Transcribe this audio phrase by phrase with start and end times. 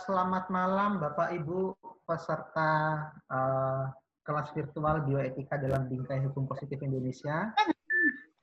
[0.00, 1.76] selamat malam Bapak Ibu
[2.08, 3.84] peserta uh,
[4.24, 7.52] kelas virtual bioetika dalam bingkai hukum positif Indonesia.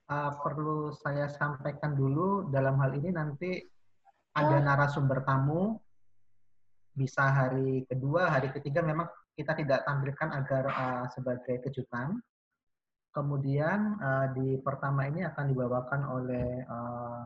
[0.08, 3.58] Uh, perlu saya sampaikan dulu dalam hal ini nanti
[4.38, 5.82] ada narasumber tamu
[6.94, 12.22] bisa hari kedua, hari ketiga memang kita tidak tampilkan agar uh, sebagai kejutan.
[13.10, 17.26] Kemudian uh, di pertama ini akan dibawakan oleh uh,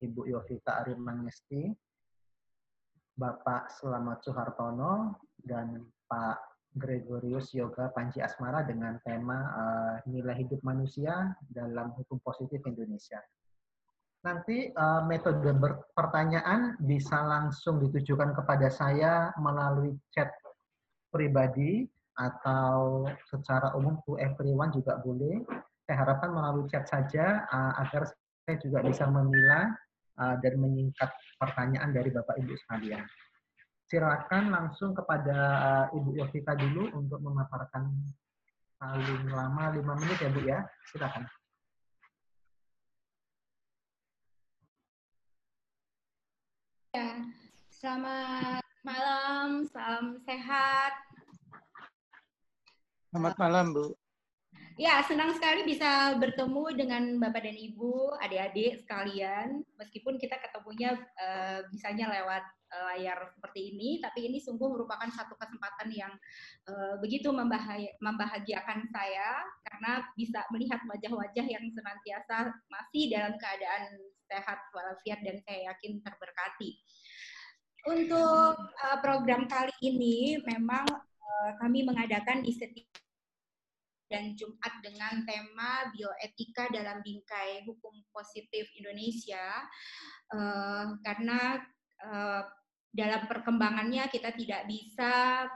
[0.00, 1.85] Ibu Yovita Arimangesti
[3.16, 6.36] Bapak Selamat Soehartono dan Pak
[6.76, 13.16] Gregorius Yoga Panji Asmara dengan tema uh, nilai hidup manusia dalam hukum positif Indonesia.
[14.20, 15.48] Nanti uh, metode
[15.96, 20.28] pertanyaan bisa langsung ditujukan kepada saya melalui chat
[21.08, 21.88] pribadi
[22.20, 25.40] atau secara umum to everyone juga boleh.
[25.88, 28.12] Saya harapkan melalui chat saja uh, agar
[28.44, 29.72] saya juga bisa memilah
[30.20, 33.04] uh, dan menyingkat pertanyaan dari Bapak Ibu sekalian.
[33.86, 37.86] Silakan langsung kepada uh, Ibu Yovita dulu untuk memaparkan
[38.76, 40.58] paling lama 5 menit ya Bu ya.
[40.90, 41.24] Silakan.
[46.96, 47.12] Ya,
[47.68, 50.92] selamat malam, salam sehat.
[53.12, 54.05] Selamat malam, Bu.
[54.76, 59.64] Ya, senang sekali bisa bertemu dengan Bapak dan Ibu, adik-adik sekalian.
[59.80, 62.44] Meskipun kita ketemunya uh, bisanya lewat
[62.76, 66.12] uh, layar seperti ini, tapi ini sungguh merupakan satu kesempatan yang
[66.68, 67.32] uh, begitu
[68.04, 73.96] membahagiakan saya karena bisa melihat wajah-wajah yang senantiasa masih dalam keadaan
[74.28, 76.76] sehat walafiat dan saya yakin terberkati.
[77.96, 80.84] Untuk uh, program kali ini memang
[81.24, 83.05] uh, kami mengadakan di setiap
[84.06, 89.66] dan Jumat dengan tema bioetika dalam bingkai hukum positif Indonesia.
[90.30, 91.62] Uh, karena
[92.02, 92.42] uh,
[92.90, 95.46] dalam perkembangannya kita tidak bisa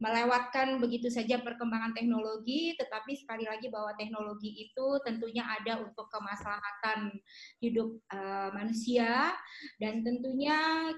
[0.00, 7.12] melewatkan begitu saja perkembangan teknologi, tetapi sekali lagi bahwa teknologi itu tentunya ada untuk kemaslahatan
[7.60, 9.36] hidup uh, manusia
[9.76, 10.88] dan tentunya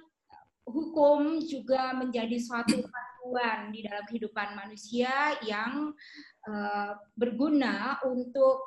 [0.62, 5.90] hukum juga menjadi suatu panduan di dalam kehidupan manusia yang
[6.48, 8.62] uh, berguna untuk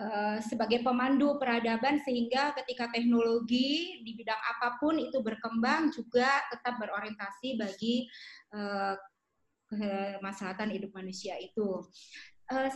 [0.00, 6.76] uh, sebagai pemandu peradaban sehingga ketika teknologi di bidang apa pun itu berkembang juga tetap
[6.80, 8.08] berorientasi bagi
[8.56, 8.96] uh,
[9.72, 11.80] kemaslahatan hidup manusia itu.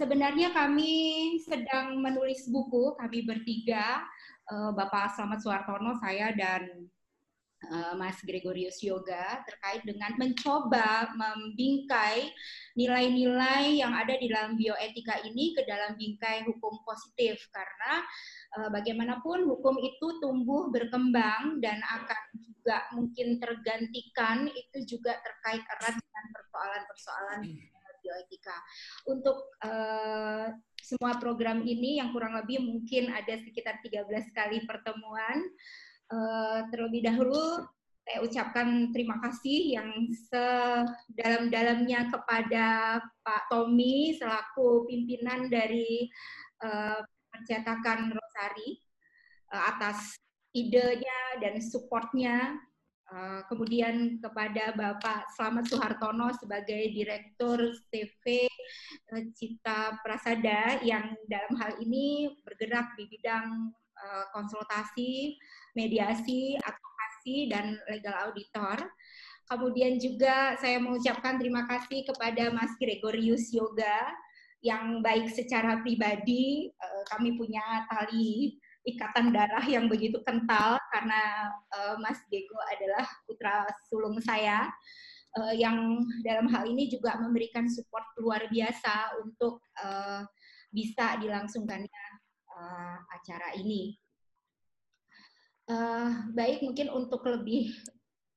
[0.01, 4.01] Sebenarnya kami sedang menulis buku, kami bertiga,
[4.49, 6.96] Bapak Selamat Suartono, saya dan Eh,
[7.99, 12.31] Mas Gregorius Yoga terkait dengan mencoba membingkai
[12.77, 18.05] nilai-nilai yang ada di dalam bioetika ini ke dalam bingkai hukum positif karena
[18.61, 25.95] uh, bagaimanapun hukum itu tumbuh berkembang dan akan juga mungkin tergantikan itu juga terkait erat
[25.97, 27.41] dengan persoalan-persoalan
[28.07, 28.57] bioetika.
[29.11, 35.43] Untuk uh, semua program ini yang kurang lebih mungkin ada sekitar 13 kali pertemuan
[36.07, 37.67] Uh, terlebih dahulu
[38.07, 39.91] saya ucapkan terima kasih yang
[40.31, 42.67] sedalam-dalamnya kepada
[43.27, 46.07] Pak Tommy selaku pimpinan dari
[46.63, 47.03] uh,
[47.35, 48.79] percetakan Rosari
[49.51, 50.15] uh, atas
[50.55, 52.55] idenya dan supportnya.
[53.07, 58.47] Uh, kemudian kepada Bapak Slamet Soehartono sebagai Direktur TV
[59.35, 63.71] Cita Prasada yang dalam hal ini bergerak di bidang
[64.01, 65.37] uh, konsultasi
[65.77, 68.81] mediasi, advokasi, dan legal auditor.
[69.47, 74.11] Kemudian juga saya mengucapkan terima kasih kepada Mas Gregorius Yoga
[74.65, 81.95] yang baik secara pribadi eh, kami punya tali ikatan darah yang begitu kental karena eh,
[82.03, 84.67] Mas Diego adalah putra sulung saya
[85.39, 89.63] eh, yang dalam hal ini juga memberikan support luar biasa untuk
[90.75, 92.16] bisa dilangsungkannya
[93.13, 93.97] acara ini.
[95.67, 97.75] Uh, baik, mungkin untuk lebih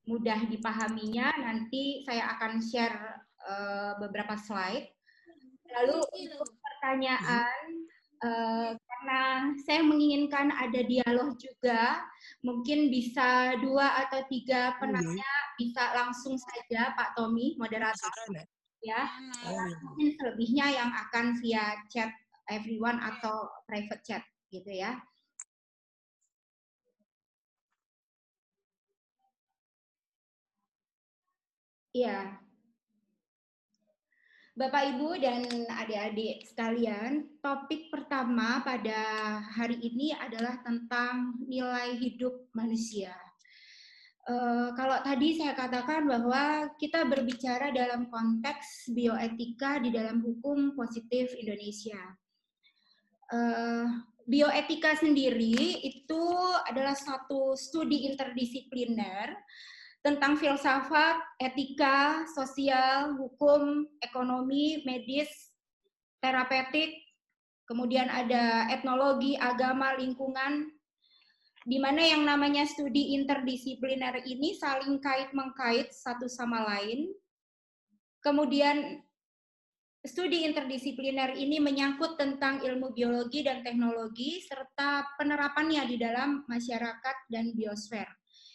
[0.10, 2.98] mudah dipahaminya, nanti saya akan share
[3.46, 4.90] uh, beberapa slide.
[5.70, 7.86] Lalu untuk pertanyaan,
[8.26, 9.22] uh, karena
[9.62, 12.02] saya menginginkan ada dialog juga,
[12.42, 15.30] mungkin bisa dua atau tiga penanya
[15.62, 18.10] bisa langsung saja Pak Tommy, moderator.
[18.80, 19.12] Ya,
[19.86, 22.10] mungkin selebihnya yang akan via chat
[22.50, 24.98] everyone atau private chat gitu ya.
[31.90, 32.38] Iya.
[34.60, 39.00] Bapak, Ibu, dan adik-adik sekalian, topik pertama pada
[39.56, 43.16] hari ini adalah tentang nilai hidup manusia.
[44.28, 51.32] Uh, kalau tadi saya katakan bahwa kita berbicara dalam konteks bioetika di dalam hukum positif
[51.40, 51.98] Indonesia.
[53.30, 53.86] Uh,
[54.30, 56.24] bioetika sendiri itu
[56.70, 59.34] adalah satu studi interdisipliner
[60.00, 65.30] tentang filsafat, etika, sosial, hukum, ekonomi, medis,
[66.24, 66.94] terapeutik,
[67.68, 70.72] kemudian ada etnologi, agama, lingkungan,
[71.68, 77.12] di mana yang namanya studi interdisipliner ini saling kait-mengkait satu sama lain.
[78.24, 79.04] Kemudian
[80.00, 87.52] studi interdisipliner ini menyangkut tentang ilmu biologi dan teknologi serta penerapannya di dalam masyarakat dan
[87.52, 88.08] biosfer.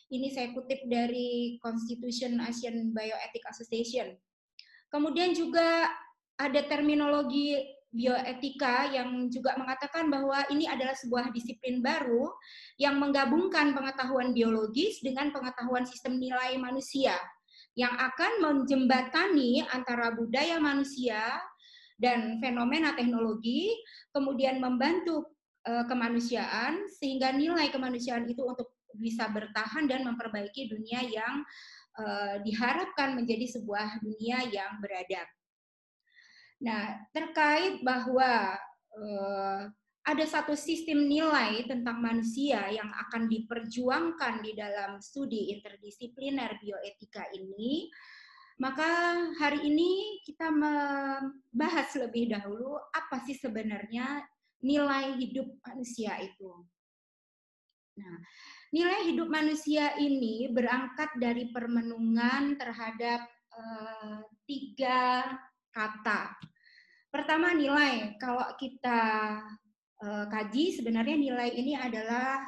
[0.08, 4.16] Ini saya kutip dari Constitution Asian Bioethic Association.
[4.88, 5.90] Kemudian juga
[6.38, 7.60] ada terminologi
[7.94, 12.26] bioetika yang juga mengatakan bahwa ini adalah sebuah disiplin baru
[12.74, 17.14] yang menggabungkan pengetahuan biologis dengan pengetahuan sistem nilai manusia
[17.74, 21.42] yang akan menjembatani antara budaya manusia
[21.98, 23.74] dan fenomena teknologi,
[24.14, 25.26] kemudian membantu
[25.66, 31.42] uh, kemanusiaan sehingga nilai kemanusiaan itu untuk bisa bertahan dan memperbaiki dunia yang
[31.98, 35.26] uh, diharapkan menjadi sebuah dunia yang beradab.
[36.62, 38.54] Nah, terkait bahwa
[38.94, 39.60] uh,
[40.04, 47.88] ada satu sistem nilai tentang manusia yang akan diperjuangkan di dalam studi interdisipliner bioetika ini,
[48.60, 54.20] maka hari ini kita membahas lebih dahulu apa sih sebenarnya
[54.60, 56.52] nilai hidup manusia itu.
[57.96, 58.16] Nah,
[58.76, 63.24] nilai hidup manusia ini berangkat dari permenungan terhadap
[63.56, 65.32] uh, tiga
[65.72, 66.36] kata
[67.14, 69.38] Pertama nilai, kalau kita
[70.02, 72.42] uh, kaji sebenarnya nilai ini adalah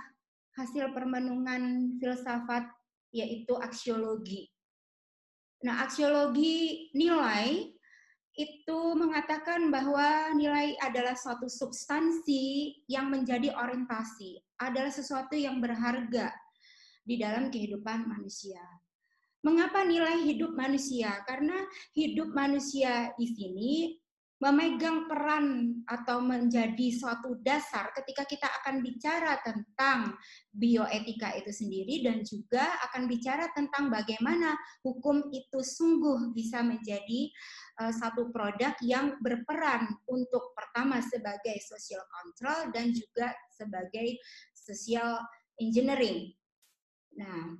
[0.57, 2.67] hasil permenungan filsafat
[3.13, 4.49] yaitu aksiologi.
[5.65, 7.77] Nah, aksiologi nilai
[8.37, 16.37] itu mengatakan bahwa nilai adalah suatu substansi yang menjadi orientasi, adalah sesuatu yang berharga
[17.01, 18.61] di dalam kehidupan manusia.
[19.41, 21.25] Mengapa nilai hidup manusia?
[21.25, 21.57] Karena
[21.97, 23.73] hidup manusia di sini
[24.37, 30.13] memegang peran atau menjadi suatu dasar ketika kita akan bicara tentang
[30.53, 34.53] bioetika itu sendiri dan juga akan bicara tentang bagaimana
[34.85, 37.33] hukum itu sungguh bisa menjadi
[37.81, 44.21] uh, satu produk yang berperan untuk pertama sebagai social control dan juga sebagai
[44.53, 45.17] social
[45.57, 46.37] engineering.
[47.17, 47.57] Nah,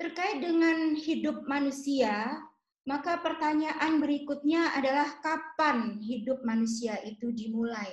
[0.00, 2.40] terkait dengan hidup manusia
[2.88, 7.92] maka pertanyaan berikutnya adalah kapan hidup manusia itu dimulai?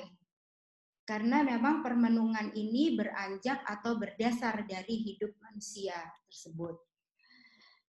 [1.07, 5.95] Karena memang permenungan ini beranjak atau berdasar dari hidup manusia
[6.27, 6.75] tersebut.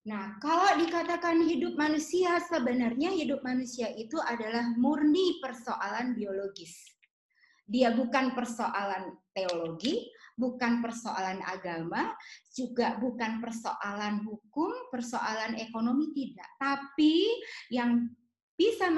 [0.07, 6.97] Nah, kalau dikatakan hidup manusia, sebenarnya hidup manusia itu adalah murni persoalan biologis.
[7.69, 12.15] Dia bukan persoalan teologi, bukan persoalan agama,
[12.55, 16.47] juga bukan persoalan hukum, persoalan ekonomi tidak.
[16.63, 17.43] Tapi
[17.75, 18.07] yang
[18.55, 18.91] bisa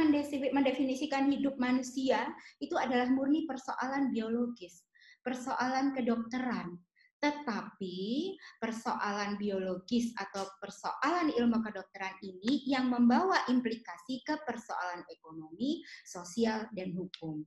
[0.52, 2.28] mendefinisikan hidup manusia
[2.60, 4.84] itu adalah murni persoalan biologis,
[5.25, 6.76] persoalan kedokteran.
[7.20, 16.64] Tetapi persoalan biologis atau persoalan ilmu kedokteran ini yang membawa implikasi ke persoalan ekonomi, sosial,
[16.73, 17.44] dan hukum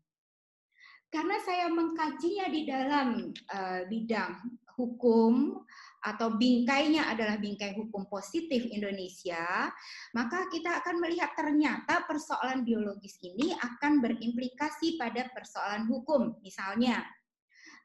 [1.14, 4.34] karena saya mengkajinya di dalam uh, bidang
[4.74, 5.62] hukum
[6.04, 9.70] atau bingkainya adalah bingkai hukum positif Indonesia,
[10.12, 16.36] maka kita akan melihat ternyata persoalan biologis ini akan berimplikasi pada persoalan hukum.
[16.44, 17.06] Misalnya,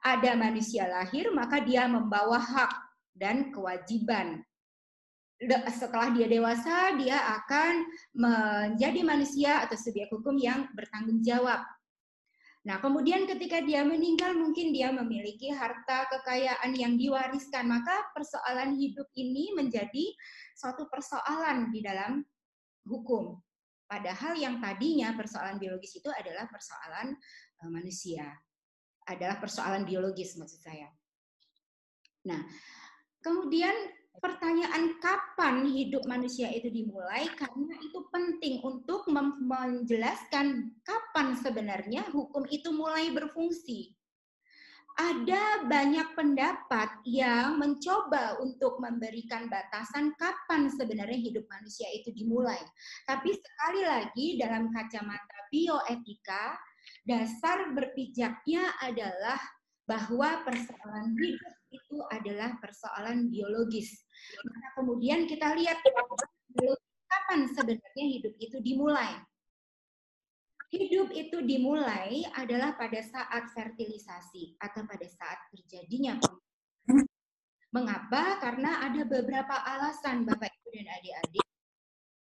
[0.03, 2.73] ada manusia lahir, maka dia membawa hak
[3.15, 4.43] dan kewajiban.
[5.71, 11.63] Setelah dia dewasa, dia akan menjadi manusia atau subjek hukum yang bertanggung jawab
[12.67, 19.07] Nah, kemudian ketika dia meninggal mungkin dia memiliki harta kekayaan yang diwariskan, maka persoalan hidup
[19.15, 20.11] ini menjadi
[20.59, 22.27] suatu persoalan di dalam
[22.83, 23.39] hukum.
[23.89, 27.17] Padahal yang tadinya persoalan biologis itu adalah persoalan
[27.65, 28.27] uh, manusia.
[29.09, 30.93] Adalah persoalan biologis maksud saya.
[32.29, 32.45] Nah,
[33.25, 33.73] kemudian
[34.19, 39.07] pertanyaan kapan hidup manusia itu dimulai karena itu penting untuk
[39.43, 43.95] menjelaskan kapan sebenarnya hukum itu mulai berfungsi.
[44.99, 52.59] Ada banyak pendapat yang mencoba untuk memberikan batasan kapan sebenarnya hidup manusia itu dimulai.
[53.07, 56.59] Tapi sekali lagi dalam kacamata bioetika,
[57.07, 59.39] dasar berpijaknya adalah
[59.87, 64.05] bahwa persoalan hidup itu adalah persoalan biologis.
[64.45, 65.79] Maka kemudian kita lihat
[67.09, 69.21] kapan sebenarnya hidup itu dimulai.
[70.69, 76.21] Hidup itu dimulai adalah pada saat fertilisasi atau pada saat terjadinya
[77.69, 78.41] Mengapa?
[78.41, 81.47] Karena ada beberapa alasan Bapak Ibu dan adik-adik.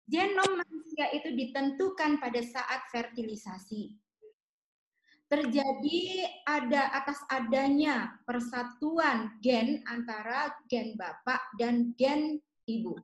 [0.09, 4.06] Genom manusia itu ditentukan pada saat fertilisasi
[5.27, 12.95] terjadi ada atas adanya persatuan gen antara gen bapak dan gen ibu.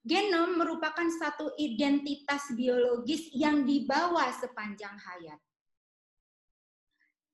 [0.00, 5.40] Genom merupakan satu identitas biologis yang dibawa sepanjang hayat.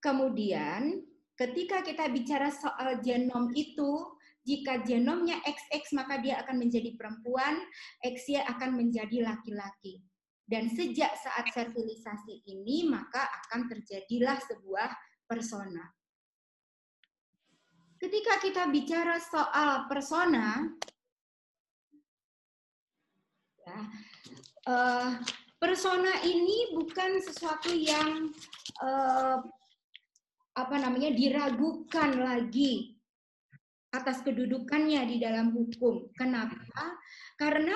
[0.03, 1.03] Kemudian,
[1.39, 7.59] ketika kita bicara soal genom itu, jika genomnya XX maka dia akan menjadi perempuan,
[8.03, 10.03] XY akan menjadi laki-laki.
[10.47, 14.95] Dan sejak saat fertilisasi ini, maka akan terjadilah sebuah
[15.27, 15.83] persona.
[17.99, 20.71] Ketika kita bicara soal persona,
[23.67, 23.81] ya,
[24.71, 25.11] uh,
[25.59, 28.31] persona ini bukan sesuatu yang
[28.87, 29.43] uh,
[30.57, 32.97] apa namanya diragukan lagi
[33.91, 36.07] atas kedudukannya di dalam hukum.
[36.15, 37.01] Kenapa?
[37.41, 37.75] Karena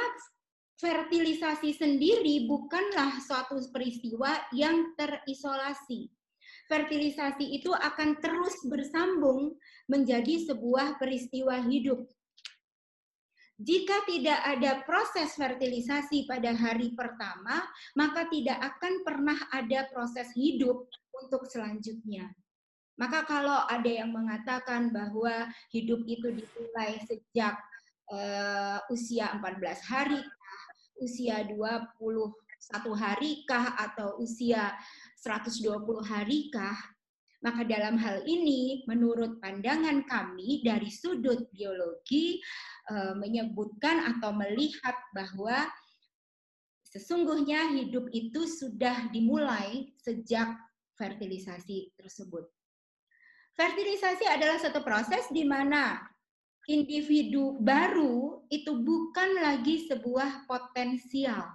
[0.80, 6.08] fertilisasi sendiri bukanlah suatu peristiwa yang terisolasi.
[6.66, 12.08] Fertilisasi itu akan terus bersambung menjadi sebuah peristiwa hidup.
[13.60, 17.60] Jika tidak ada proses fertilisasi pada hari pertama,
[17.92, 22.32] maka tidak akan pernah ada proses hidup untuk selanjutnya.
[22.96, 27.60] Maka kalau ada yang mengatakan bahwa hidup itu dimulai sejak
[28.08, 30.20] uh, usia 14 hari
[31.00, 32.36] usia 21
[32.94, 34.76] hari kah atau usia
[35.18, 36.76] 120 hari kah?
[37.40, 42.36] Maka dalam hal ini, menurut pandangan kami dari sudut biologi,
[42.84, 45.64] e, menyebutkan atau melihat bahwa
[46.84, 50.52] sesungguhnya hidup itu sudah dimulai sejak
[51.00, 52.44] fertilisasi tersebut.
[53.56, 55.96] Fertilisasi adalah satu proses di mana
[56.68, 61.48] individu baru itu bukan lagi sebuah potensial.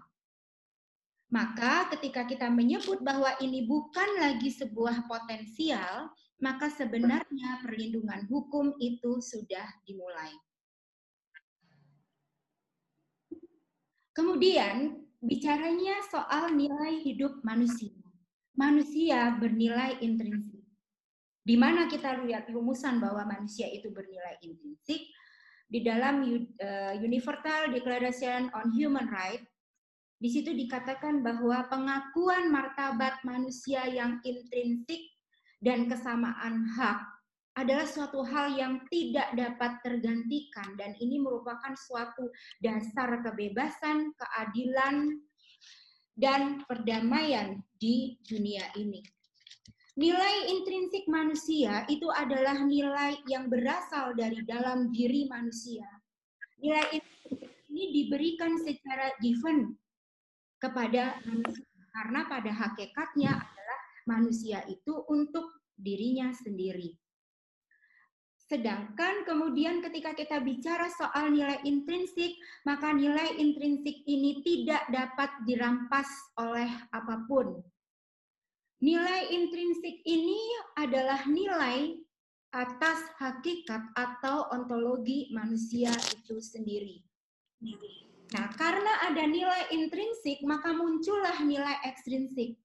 [1.29, 9.19] Maka ketika kita menyebut bahwa ini bukan lagi sebuah potensial, maka sebenarnya perlindungan hukum itu
[9.19, 10.31] sudah dimulai.
[14.15, 17.91] Kemudian bicaranya soal nilai hidup manusia.
[18.55, 20.54] Manusia bernilai intrinsik
[21.45, 25.05] di mana kita lihat rumusan bahwa manusia itu bernilai intrinsik
[25.69, 29.45] di dalam uh, Universal Declaration on Human Rights
[30.17, 35.13] di situ dikatakan bahwa pengakuan martabat manusia yang intrinsik
[35.61, 37.15] dan kesamaan hak
[37.55, 42.27] adalah suatu hal yang tidak dapat tergantikan dan ini merupakan suatu
[42.59, 45.19] dasar kebebasan, keadilan
[46.15, 49.14] dan perdamaian di dunia ini.
[49.95, 55.87] Nilai intrinsik manusia itu adalah nilai yang berasal dari dalam diri manusia.
[56.59, 56.99] Nilai
[57.71, 59.71] ini diberikan secara given
[60.59, 61.63] kepada manusia
[61.95, 66.91] karena pada hakikatnya adalah manusia itu untuk dirinya sendiri.
[68.51, 72.35] Sedangkan kemudian ketika kita bicara soal nilai intrinsik,
[72.67, 77.63] maka nilai intrinsik ini tidak dapat dirampas oleh apa pun
[78.83, 80.39] Nilai intrinsik ini
[80.75, 81.95] adalah nilai
[82.55, 87.03] atas hakikat atau ontologi manusia itu sendiri.
[88.35, 92.59] Nah, karena ada nilai intrinsik, maka muncullah nilai ekstrinsik.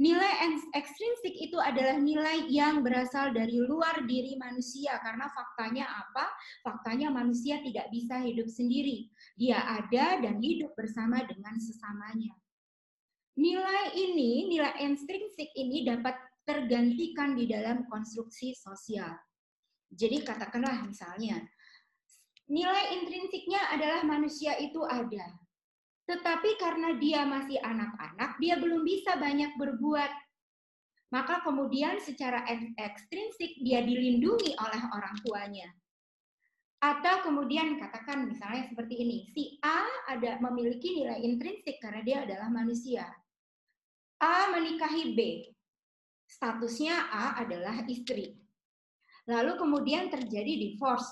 [0.00, 0.32] Nilai
[0.72, 6.24] ekstrinsik itu adalah nilai yang berasal dari luar diri manusia karena faktanya apa?
[6.64, 9.12] Faktanya manusia tidak bisa hidup sendiri.
[9.36, 12.32] Dia ada dan hidup bersama dengan sesamanya.
[13.38, 19.14] Nilai ini, nilai intrinsik ini dapat tergantikan di dalam konstruksi sosial.
[19.90, 21.38] Jadi katakanlah misalnya,
[22.50, 25.30] nilai intrinsiknya adalah manusia itu ada.
[26.10, 30.10] Tetapi karena dia masih anak-anak, dia belum bisa banyak berbuat.
[31.10, 32.46] Maka kemudian secara
[32.78, 35.70] ekstrinsik dia dilindungi oleh orang tuanya.
[36.80, 42.48] Atau kemudian katakan misalnya seperti ini, si A ada memiliki nilai intrinsik karena dia adalah
[42.48, 43.04] manusia.
[44.20, 45.20] A menikahi B.
[46.28, 48.36] Statusnya A adalah istri.
[49.24, 51.08] Lalu kemudian terjadi divorce.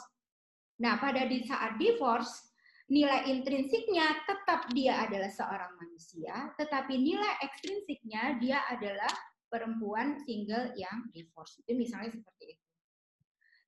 [0.79, 2.53] Nah, pada di saat divorce,
[2.89, 9.11] nilai intrinsiknya tetap dia adalah seorang manusia, tetapi nilai ekstrinsiknya dia adalah
[9.49, 11.59] perempuan single yang divorce.
[11.65, 12.68] Itu misalnya seperti itu.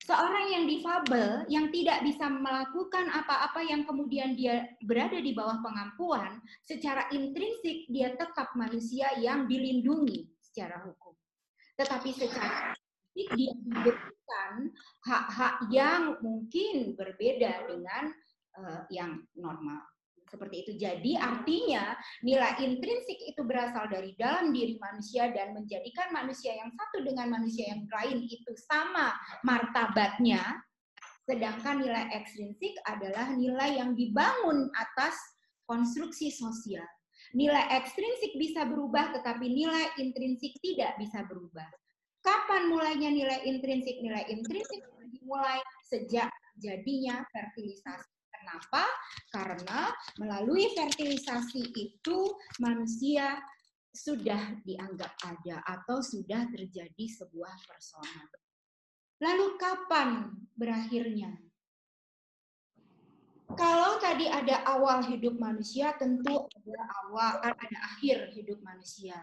[0.01, 6.41] Seorang yang difabel, yang tidak bisa melakukan apa-apa yang kemudian dia berada di bawah pengampuan,
[6.65, 11.13] secara intrinsik dia tetap manusia yang dilindungi secara hukum.
[11.77, 12.73] Tetapi secara
[13.13, 14.73] dia diberikan
[15.05, 18.09] hak-hak yang mungkin berbeda dengan
[18.57, 19.90] uh, yang normal.
[20.31, 20.71] Seperti itu.
[20.79, 21.91] Jadi artinya
[22.23, 27.67] nilai intrinsik itu berasal dari dalam diri manusia dan menjadikan manusia yang satu dengan manusia
[27.67, 29.11] yang lain itu sama
[29.43, 30.39] martabatnya.
[31.27, 35.19] Sedangkan nilai ekstrinsik adalah nilai yang dibangun atas
[35.67, 36.87] konstruksi sosial.
[37.35, 41.67] Nilai ekstrinsik bisa berubah tetapi nilai intrinsik tidak bisa berubah.
[42.23, 43.99] Kapan mulainya nilai intrinsik?
[43.99, 44.79] Nilai intrinsik
[45.11, 45.59] dimulai
[45.91, 48.89] sejak jadinya fertilisasi Kenapa?
[49.29, 53.37] Karena melalui fertilisasi itu manusia
[53.93, 58.25] sudah dianggap ada atau sudah terjadi sebuah persona.
[59.21, 60.09] Lalu kapan
[60.57, 61.37] berakhirnya?
[63.53, 69.21] Kalau tadi ada awal hidup manusia, tentu ada awal ada akhir hidup manusia.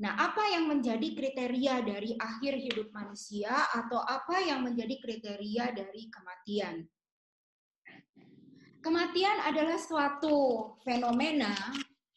[0.00, 6.10] Nah, apa yang menjadi kriteria dari akhir hidup manusia atau apa yang menjadi kriteria dari
[6.10, 6.84] kematian?
[8.80, 10.36] Kematian adalah suatu
[10.80, 11.52] fenomena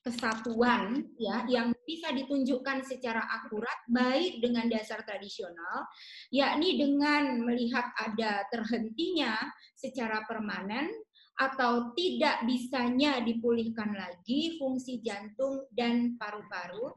[0.03, 5.87] kesatuan ya yang bisa ditunjukkan secara akurat baik dengan dasar tradisional
[6.31, 9.35] yakni dengan melihat ada terhentinya
[9.75, 10.91] secara permanen
[11.39, 16.95] atau tidak bisanya dipulihkan lagi fungsi jantung dan paru-paru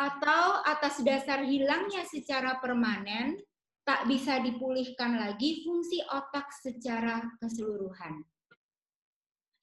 [0.00, 3.40] atau atas dasar hilangnya secara permanen
[3.88, 8.20] tak bisa dipulihkan lagi fungsi otak secara keseluruhan.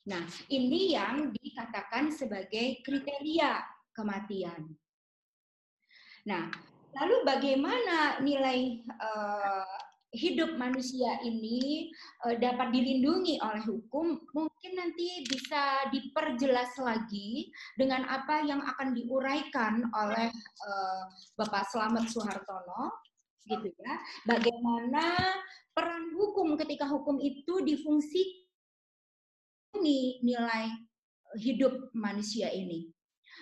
[0.06, 0.22] Nah,
[0.54, 3.58] ini yang dikatakan sebagai kriteria
[3.90, 4.70] kematian.
[6.30, 6.54] Nah,
[6.94, 9.66] lalu bagaimana nilai uh,
[10.14, 11.90] hidup manusia ini
[12.22, 14.22] uh, dapat dilindungi oleh hukum?
[14.30, 20.30] Mungkin nanti bisa diperjelas lagi dengan apa yang akan diuraikan oleh
[20.70, 21.02] uh,
[21.34, 22.94] Bapak Slamet Soehartono
[23.50, 23.94] gitu ya.
[24.26, 25.34] Bagaimana
[25.74, 28.45] peran hukum ketika hukum itu difungsikan
[29.82, 30.72] nilai
[31.40, 32.96] hidup manusia ini.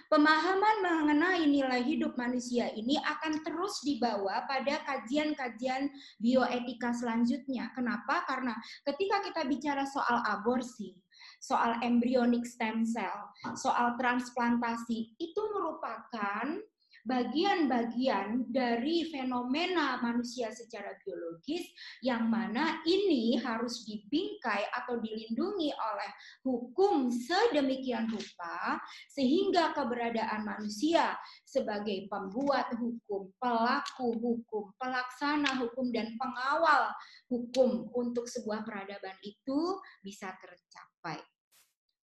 [0.10, 5.89] Pemahaman mengenai nilai hidup manusia ini akan terus dibawa pada kajian-kajian
[6.22, 7.74] bioetika selanjutnya.
[7.74, 8.22] Kenapa?
[8.30, 8.54] Karena
[8.86, 10.93] ketika kita bicara soal aborsi,
[11.41, 16.62] soal embryonic stem cell, soal transplantasi, itu merupakan
[17.04, 21.68] bagian-bagian dari fenomena manusia secara biologis
[22.00, 26.12] yang mana ini harus dibingkai atau dilindungi oleh
[26.48, 28.80] hukum sedemikian rupa
[29.12, 36.88] sehingga keberadaan manusia sebagai pembuat hukum, pelaku hukum, pelaksana hukum dan pengawal
[37.28, 41.33] hukum untuk sebuah peradaban itu bisa tercapai.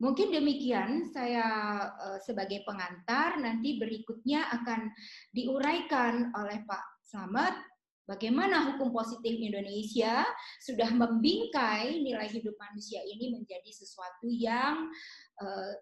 [0.05, 1.49] Mungkin demikian saya
[1.97, 4.93] uh, sebagai pengantar nanti berikutnya akan
[5.33, 7.57] diuraikan oleh Pak Slamet
[8.05, 10.29] bagaimana hukum positif Indonesia
[10.61, 14.93] sudah membingkai nilai hidup manusia ini menjadi sesuatu yang
[15.41, 15.73] uh,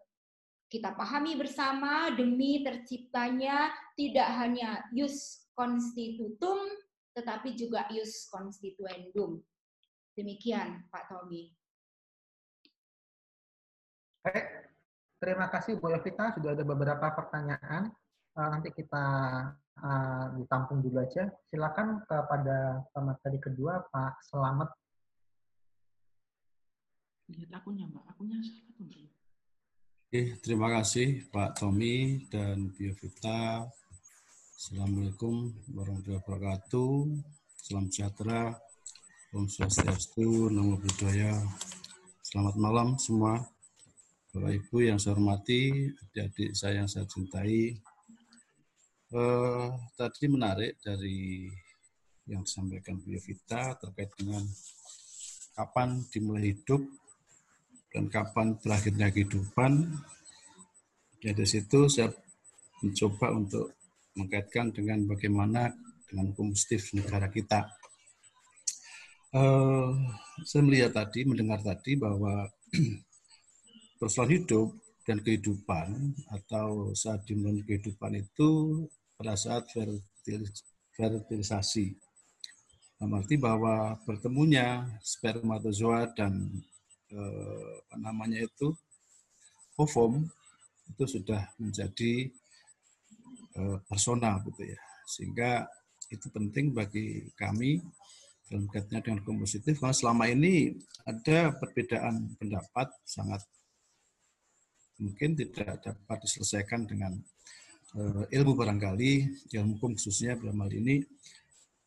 [0.71, 6.63] kita pahami bersama demi terciptanya tidak hanya jus constitutum
[7.11, 9.43] tetapi juga jus constituendum.
[10.15, 11.51] Demikian Pak Tommy.
[14.23, 14.47] Baik,
[15.19, 16.31] terima kasih Bu Yovita.
[16.39, 17.91] Sudah ada beberapa pertanyaan.
[18.39, 19.05] Uh, nanti kita
[19.83, 21.27] uh, ditampung dulu aja.
[21.51, 24.71] Silakan kepada pemateri kedua, Pak Selamat.
[27.35, 28.05] Lihat akunnya, Mbak.
[28.15, 28.87] Akunnya salah tuh.
[30.13, 33.67] Oke, terima kasih Pak Tommy dan Bu Yovita.
[34.55, 36.95] Assalamualaikum warahmatullahi wabarakatuh.
[37.59, 38.55] Salam sejahtera.
[39.35, 41.43] Om Swastiastu, Namo Buddhaya.
[42.23, 43.52] Selamat malam semua.
[44.33, 47.77] Bapak Ibu yang saya hormati, adik-adik saya yang saya cintai,
[49.13, 51.53] eh, tadi menarik dari
[52.25, 54.41] yang disampaikan Bu Yovita terkait dengan
[55.53, 56.81] kapan dimulai hidup
[57.93, 60.01] dan kapan berakhirnya kehidupan.
[61.21, 62.09] Ya, dari situ saya
[62.81, 63.77] mencoba untuk
[64.17, 65.77] mengkaitkan dengan bagaimana
[66.09, 67.69] dengan hukum positif negara kita.
[69.29, 69.93] Uh,
[70.41, 72.49] saya melihat tadi, mendengar tadi bahwa
[74.03, 74.75] persoalan hidup
[75.07, 78.83] dan kehidupan atau saat dimulai kehidupan itu
[79.15, 79.71] pada saat
[80.91, 81.95] fertilisasi.
[82.99, 86.51] Berarti bahwa bertemunya spermatozoa dan
[87.15, 88.75] eh, namanya itu
[89.79, 90.27] ovum
[90.91, 92.27] itu sudah menjadi
[93.55, 94.79] eh, personal gitu ya.
[95.07, 95.67] Sehingga
[96.11, 97.79] itu penting bagi kami
[98.51, 100.75] dalam kaitannya dengan kompositif karena selama ini
[101.07, 103.43] ada perbedaan pendapat sangat
[105.03, 107.19] mungkin tidak dapat diselesaikan dengan
[107.99, 109.13] uh, ilmu barangkali
[109.51, 111.03] ilmu hukum khususnya dalam hal ini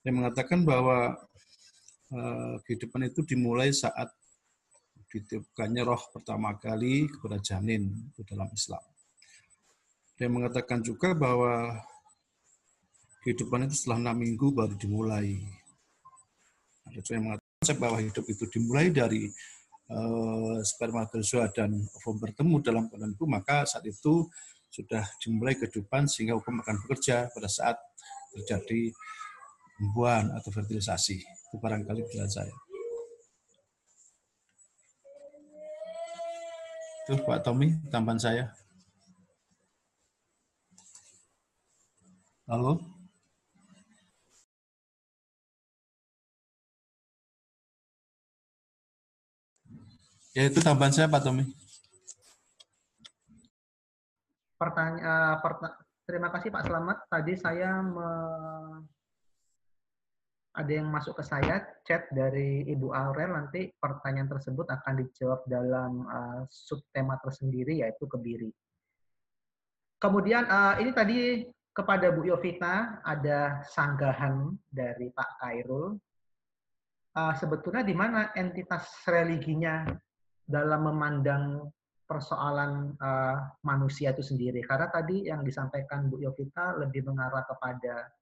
[0.03, 1.15] yang mengatakan bahwa
[2.11, 4.11] uh, kehidupan itu dimulai saat
[5.15, 8.83] ditiupkannya roh pertama kali kepada janin itu dalam Islam.
[10.19, 11.79] Dia mengatakan juga bahwa
[13.23, 15.39] kehidupan itu setelah enam minggu baru dimulai.
[16.91, 19.31] Ada yang mengatakan bahwa hidup itu dimulai dari
[19.89, 24.25] uh, spermatozoa dan ovum bertemu dalam keadaan itu, maka saat itu
[24.71, 27.79] sudah dimulai kehidupan sehingga hukum akan bekerja pada saat
[28.35, 28.91] terjadi
[29.79, 31.17] pembuahan atau fertilisasi.
[31.23, 32.55] Itu barangkali penjelasan saya.
[37.05, 38.45] Itu Pak Tommy, tambahan saya.
[42.49, 42.94] Halo?
[50.35, 51.47] Ya itu tambahan saya Pak Tommy.
[54.59, 56.97] Pertanyaan, perta terima kasih Pak Selamat.
[57.07, 58.09] Tadi saya me
[60.55, 66.03] ada yang masuk ke saya chat dari Ibu Aurel nanti pertanyaan tersebut akan dijawab dalam
[66.03, 68.51] uh, subtema tersendiri yaitu kebiri.
[69.99, 75.95] Kemudian uh, ini tadi kepada Bu Yovita ada sanggahan dari Pak Kairul.
[77.15, 79.87] Uh, sebetulnya di mana entitas religinya
[80.45, 81.73] dalam memandang
[82.05, 84.61] persoalan uh, manusia itu sendiri.
[84.61, 88.13] Karena tadi yang disampaikan Bu Yovita lebih mengarah kepada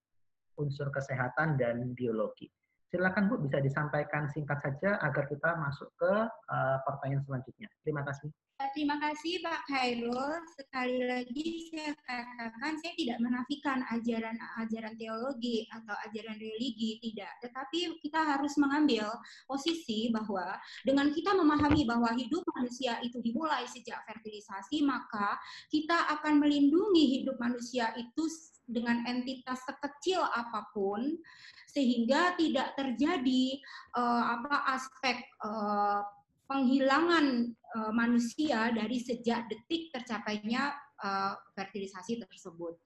[0.55, 2.47] unsur kesehatan dan biologi.
[2.87, 7.67] Silakan Bu bisa disampaikan singkat saja agar kita masuk ke uh, pertanyaan selanjutnya.
[7.83, 8.31] Terima kasih.
[8.71, 10.39] Terima kasih Pak Khairul.
[10.55, 17.27] Sekali lagi saya katakan saya tidak menafikan ajaran-ajaran teologi atau ajaran religi, tidak.
[17.43, 19.11] Tetapi kita harus mengambil
[19.43, 20.55] posisi bahwa
[20.87, 25.35] dengan kita memahami bahwa hidup manusia itu dimulai sejak fertilisasi, maka
[25.67, 28.23] kita akan melindungi hidup manusia itu
[28.63, 31.19] dengan entitas sekecil apa pun
[31.67, 33.59] sehingga tidak terjadi
[33.91, 35.99] uh, apa aspek uh,
[36.47, 42.77] penghilangan uh, manusia dari sejak detik tercapainya uh, fertilisasi tersebut.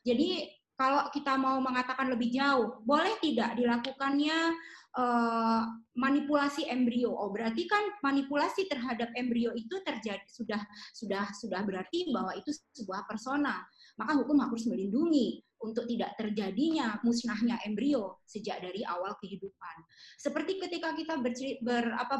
[0.00, 0.48] Jadi
[0.80, 4.56] kalau kita mau mengatakan lebih jauh, boleh tidak dilakukannya
[4.96, 7.12] uh, manipulasi embrio?
[7.12, 10.56] Oh, berarti kan manipulasi terhadap embrio itu terjadi sudah
[10.96, 13.60] sudah sudah berarti bahwa itu sebuah persona.
[14.00, 19.76] Maka hukum harus melindungi untuk tidak terjadinya musnahnya embrio sejak dari awal kehidupan.
[20.16, 22.16] Seperti ketika kita ber, ber apa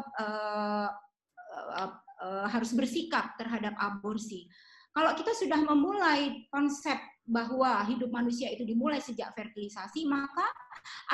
[2.21, 4.47] uh, harus bersikap terhadap aborsi.
[4.91, 10.43] Kalau kita sudah memulai konsep bahwa hidup manusia itu dimulai sejak fertilisasi, maka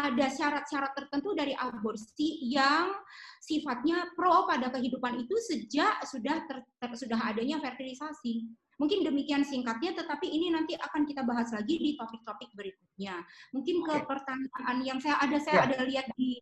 [0.02, 2.90] ada syarat-syarat tertentu dari aborsi yang
[3.38, 8.50] sifatnya pro pada kehidupan itu sejak sudah ter, ter, sudah adanya fertilisasi.
[8.78, 13.26] Mungkin demikian singkatnya, tetapi ini nanti akan kita bahas lagi di topik-topik berikutnya.
[13.54, 15.66] Mungkin ke pertanyaan yang saya ada saya ya.
[15.66, 16.38] ada lihat di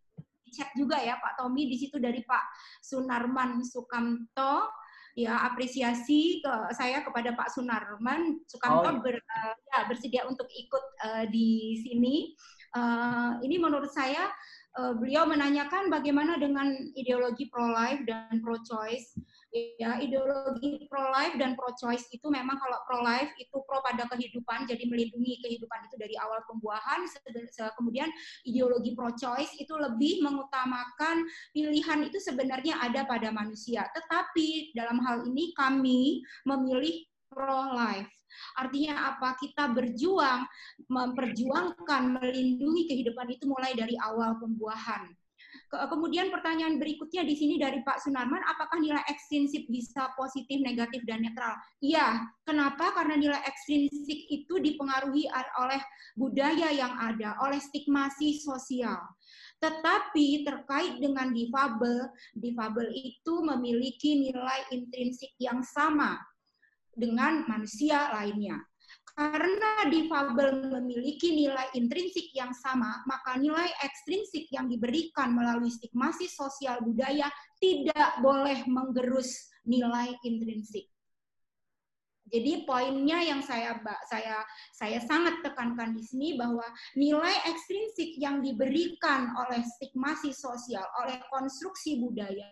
[0.56, 2.44] chat juga ya Pak Tommy di situ dari Pak
[2.80, 4.72] Sunarman Sukamto
[5.16, 9.04] ya apresiasi ke saya kepada Pak Sunarman Sukamto oh.
[9.04, 12.32] ber, uh, ya, bersedia untuk ikut uh, di sini.
[12.76, 14.28] Uh, ini menurut saya
[14.76, 19.16] uh, beliau menanyakan bagaimana dengan ideologi pro life dan pro choice
[19.76, 24.04] ya ideologi pro life dan pro choice itu memang kalau pro life itu pro pada
[24.08, 27.04] kehidupan jadi melindungi kehidupan itu dari awal pembuahan.
[27.76, 28.08] Kemudian
[28.46, 33.86] ideologi pro choice itu lebih mengutamakan pilihan itu sebenarnya ada pada manusia.
[33.92, 38.10] Tetapi dalam hal ini kami memilih pro life
[38.58, 39.38] Artinya apa?
[39.38, 40.44] Kita berjuang,
[40.92, 45.08] memperjuangkan, melindungi kehidupan itu mulai dari awal pembuahan
[45.66, 51.26] Kemudian pertanyaan berikutnya di sini dari Pak Sunarman, apakah nilai ekstrinsik bisa positif, negatif, dan
[51.26, 51.58] netral?
[51.82, 52.94] Iya, kenapa?
[52.94, 55.26] Karena nilai ekstrinsik itu dipengaruhi
[55.58, 55.82] oleh
[56.14, 58.98] budaya yang ada, oleh stigmasi sosial.
[59.58, 66.14] Tetapi terkait dengan difabel, difabel itu memiliki nilai intrinsik yang sama
[66.94, 68.62] dengan manusia lainnya.
[69.16, 76.84] Karena difabel memiliki nilai intrinsik yang sama, maka nilai ekstrinsik yang diberikan melalui stigmasi sosial
[76.84, 80.92] budaya tidak boleh menggerus nilai intrinsik.
[82.26, 83.78] Jadi poinnya yang saya
[84.10, 84.42] saya
[84.74, 86.64] saya sangat tekankan di sini bahwa
[86.98, 92.50] nilai ekstrinsik yang diberikan oleh stigmasi sosial, oleh konstruksi budaya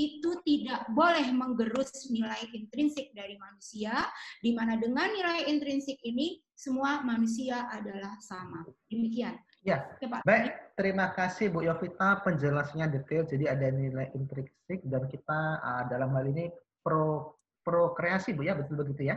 [0.00, 3.92] itu tidak boleh menggerus nilai intrinsik dari manusia,
[4.40, 8.68] di mana dengan nilai intrinsik ini semua manusia adalah sama.
[8.92, 9.36] Demikian.
[9.60, 10.24] Ya, Pak.
[10.24, 10.72] baik.
[10.76, 13.28] Terima kasih Bu Yovita penjelasannya detail.
[13.28, 16.48] Jadi ada nilai intrinsik dan kita uh, dalam hal ini
[16.80, 19.16] pro prokreasi Bu ya, betul begitu ya?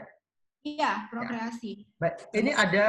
[0.63, 1.83] Iya, prokreasi.
[1.83, 1.87] Ya.
[1.99, 2.87] Baik, ini ada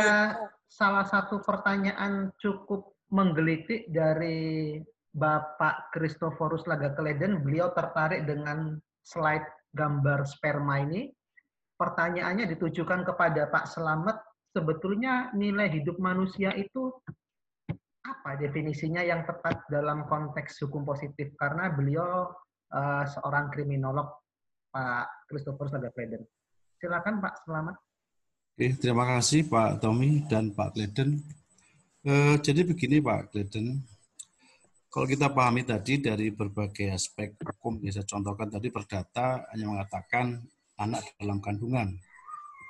[0.70, 4.78] salah satu pertanyaan cukup menggelitik dari
[5.14, 7.42] Bapak Christophorus Lagakeleden.
[7.42, 11.10] Beliau tertarik dengan slide gambar sperma ini.
[11.74, 14.22] Pertanyaannya ditujukan kepada Pak Selamat,
[14.54, 16.94] sebetulnya nilai hidup manusia itu
[18.06, 21.34] apa definisinya yang tepat dalam konteks hukum positif?
[21.34, 22.30] Karena beliau
[22.70, 24.23] uh, seorang kriminolog
[24.74, 26.26] Pak Christopher Sagakleden.
[26.82, 27.78] Silakan Pak Selamat.
[28.54, 31.22] Oke, terima kasih Pak Tommy dan Pak Kleden.
[32.02, 33.82] Eh, jadi begini Pak Kleden,
[34.90, 40.42] kalau kita pahami tadi dari berbagai aspek hukum, ya saya contohkan tadi perdata hanya mengatakan
[40.78, 41.94] anak dalam kandungan.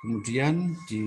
[0.05, 1.01] Kemudian di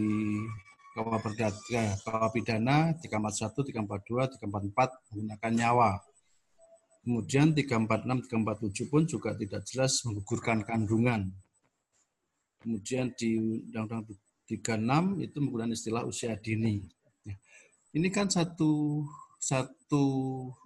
[0.95, 5.91] KUA Perdata, KUA Pidana 341, 342, 344 menggunakan nyawa.
[7.09, 8.29] Kemudian 346,
[8.85, 11.33] 347 pun juga tidak jelas menggugurkan kandungan.
[12.61, 14.13] Kemudian di Undang-Undang
[14.45, 16.85] 36 itu menggunakan istilah usia dini.
[17.25, 17.33] Ya.
[17.97, 19.01] Ini kan satu
[19.41, 20.05] satu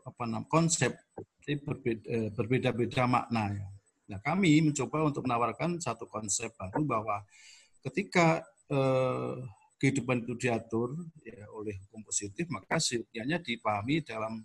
[0.02, 0.98] apa namanya konsep
[1.46, 3.68] berbeda, berbeda-beda makna ya.
[4.10, 7.22] Nah, kami mencoba untuk menawarkan satu konsep baru bahwa
[7.86, 9.46] ketika eh,
[9.78, 14.42] kehidupan itu diatur ya, oleh hukum positif, maka seyogianya dipahami dalam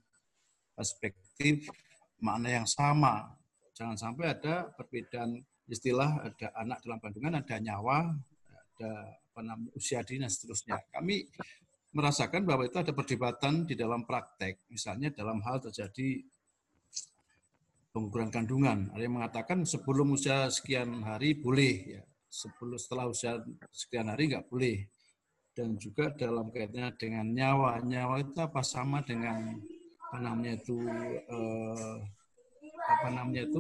[0.78, 1.74] perspektif
[2.22, 3.34] makna yang sama.
[3.78, 5.38] Jangan sampai ada perbedaan
[5.70, 8.16] istilah, ada anak dalam kandungan, ada nyawa,
[8.58, 8.92] ada
[9.38, 10.82] apa usia dini, dan seterusnya.
[10.90, 11.30] Kami
[11.94, 14.66] merasakan bahwa itu ada perdebatan di dalam praktek.
[14.74, 16.26] Misalnya dalam hal terjadi
[17.94, 18.90] pengukuran kandungan.
[18.94, 22.04] Ada yang mengatakan sebelum usia sekian hari boleh, ya.
[22.30, 24.86] sebelum setelah usia sekian hari nggak boleh.
[25.58, 27.82] Dan juga dalam kaitannya dengan nyawa.
[27.82, 29.58] Nyawa itu apa sama dengan
[30.08, 30.78] apa namanya itu
[31.28, 31.98] eh,
[32.88, 33.60] apa namanya itu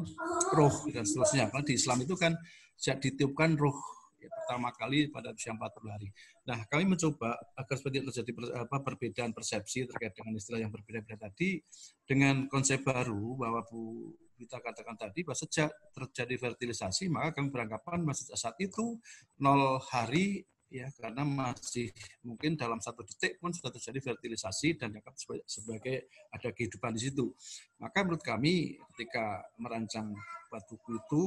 [0.55, 1.51] roh dan seterusnya.
[1.51, 2.33] Karena di Islam itu kan
[2.79, 3.75] sejak ditiupkan roh
[4.15, 6.09] ya, pertama kali pada usia 40 hari.
[6.47, 11.59] Nah, kami mencoba agar seperti terjadi apa, perbedaan persepsi terkait dengan istilah yang berbeda-beda tadi
[12.07, 18.05] dengan konsep baru bahwa Bu kita katakan tadi bahwa sejak terjadi fertilisasi maka kami beranggapan
[18.05, 19.01] masih saat itu
[19.41, 21.91] nol hari ya karena masih
[22.23, 25.15] mungkin dalam satu detik pun sudah terjadi fertilisasi dan dianggap
[25.47, 27.31] sebagai ada kehidupan di situ.
[27.79, 30.11] Maka menurut kami ketika merancang
[30.51, 31.23] buat buku itu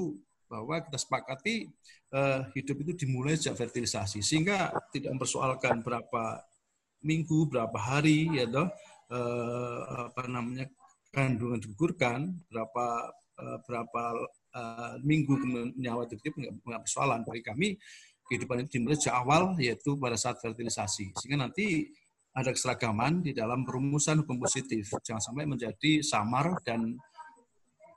[0.50, 1.70] bahwa kita sepakati
[2.10, 6.42] eh, hidup itu dimulai sejak fertilisasi sehingga tidak mempersoalkan berapa
[7.00, 8.68] minggu, berapa hari ya toh
[9.14, 10.66] eh, apa namanya
[11.14, 14.02] kandungan digugurkan, berapa eh, berapa
[14.58, 15.32] eh, minggu
[15.78, 17.68] nyawa itu tidak persoalan bagi kami
[18.30, 21.18] kehidupan itu dimulai sejak awal yaitu pada saat fertilisasi.
[21.18, 21.90] Sehingga nanti
[22.30, 24.94] ada keseragaman di dalam perumusan hukum positif.
[25.02, 26.94] Jangan sampai menjadi samar dan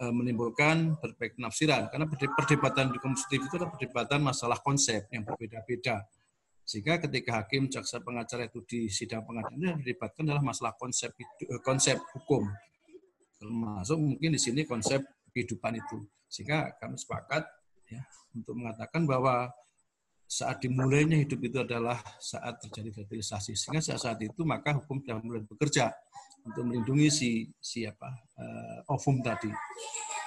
[0.01, 1.93] e, menimbulkan berbagai penafsiran.
[1.93, 6.01] Karena perdebatan hukum positif itu adalah perdebatan masalah konsep yang berbeda-beda.
[6.65, 12.01] Sehingga ketika hakim jaksa pengacara itu di sidang pengadilan didebatkan adalah masalah konsep e, konsep
[12.17, 12.49] hukum.
[13.37, 16.01] Termasuk mungkin di sini konsep kehidupan itu.
[16.25, 17.45] Sehingga kami sepakat
[17.85, 18.01] ya
[18.33, 19.53] untuk mengatakan bahwa
[20.27, 23.53] saat dimulainya hidup itu adalah saat terjadi fertilisasi.
[23.53, 25.93] Sehingga saat, saat itu maka hukum sudah mulai bekerja
[26.43, 28.09] untuk melindungi si siapa
[28.39, 29.51] uh, ovum tadi.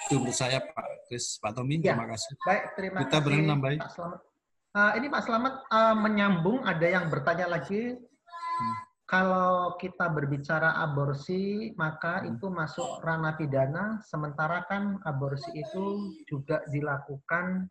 [0.07, 1.93] Itu menurut saya Pak Kris, Pak Tommy, ya.
[1.93, 2.33] terima kasih.
[2.47, 3.31] Baik, terima Kita kasih.
[3.37, 3.81] Kita nambahin.
[3.83, 4.21] Pak Selamat.
[4.77, 7.97] Uh, ini Pak Selamat uh, menyambung ada yang bertanya lagi.
[7.97, 8.75] Hmm.
[9.07, 12.35] Kalau kita berbicara aborsi, maka hmm.
[12.35, 17.71] itu masuk ranah pidana, sementara kan aborsi itu juga dilakukan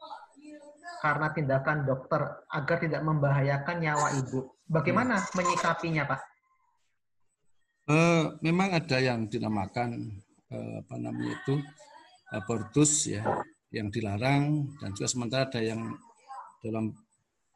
[1.02, 4.52] karena tindakan dokter agar tidak membahayakan nyawa ibu.
[4.66, 5.32] Bagaimana hmm.
[5.36, 6.22] menyikapinya, Pak?
[7.86, 10.10] Uh, memang ada yang dinamakan
[10.50, 11.62] uh, apa namanya itu
[12.34, 13.22] abortus ya,
[13.70, 15.94] yang dilarang dan juga sementara ada yang
[16.66, 16.98] dalam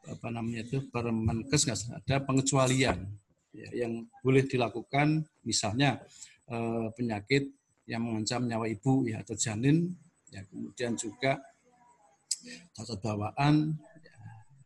[0.06, 3.10] apa namanya itu Permenkes ada pengecualian
[3.50, 5.98] ya, yang boleh dilakukan misalnya
[6.46, 7.50] uh, penyakit
[7.90, 9.90] yang mengancam nyawa ibu ya atau janin
[10.30, 11.42] ya kemudian juga
[12.74, 13.76] cacat bawaan,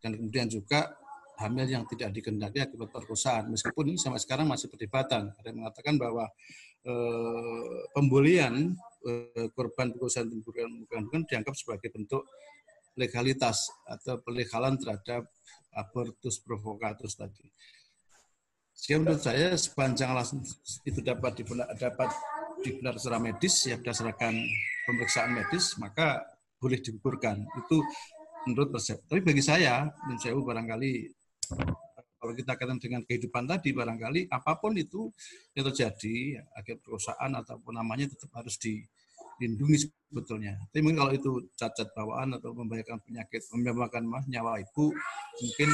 [0.00, 0.92] dan kemudian juga
[1.40, 3.50] hamil yang tidak dikehendaki akibat perkosaan.
[3.50, 5.34] Meskipun ini sampai sekarang masih perdebatan.
[5.34, 6.30] Ada yang mengatakan bahwa
[6.86, 12.22] eh, pembulian eh, korban perkosaan dan bukan dianggap sebagai bentuk
[12.94, 15.26] legalitas atau pelegalan terhadap
[15.74, 17.50] abortus provokatus tadi.
[18.74, 20.42] Sehingga menurut saya sepanjang alasan
[20.86, 22.10] itu dapat dibenar, dapat
[22.62, 24.34] dibenar secara medis ya berdasarkan
[24.86, 26.22] pemeriksaan medis maka
[26.64, 27.44] boleh digugurkan.
[27.60, 27.84] Itu
[28.48, 29.04] menurut persep.
[29.04, 30.92] Tapi bagi saya, menurut saya barangkali
[32.24, 35.12] kalau kita katakan dengan kehidupan tadi barangkali apa pun itu
[35.52, 40.56] yang terjadi akibat perusahaan ataupun namanya tetap harus dilindungi sebetulnya.
[40.72, 44.88] Tapi mungkin kalau itu cacat bawaan atau membahayakan penyakit, membahayakan nyawa ibu,
[45.44, 45.68] mungkin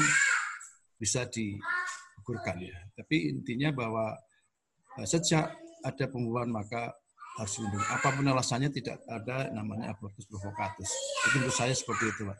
[0.98, 2.74] bisa digugurkan ya.
[2.98, 4.18] Tapi intinya bahwa
[4.98, 5.54] eh, sejak
[5.86, 6.90] ada pembuahan maka
[7.38, 7.86] harus dilindungi.
[7.86, 10.90] Apa pun alasannya tidak ada namanya abortus provokatus.
[11.30, 12.38] Itu menurut saya seperti itu, Pak.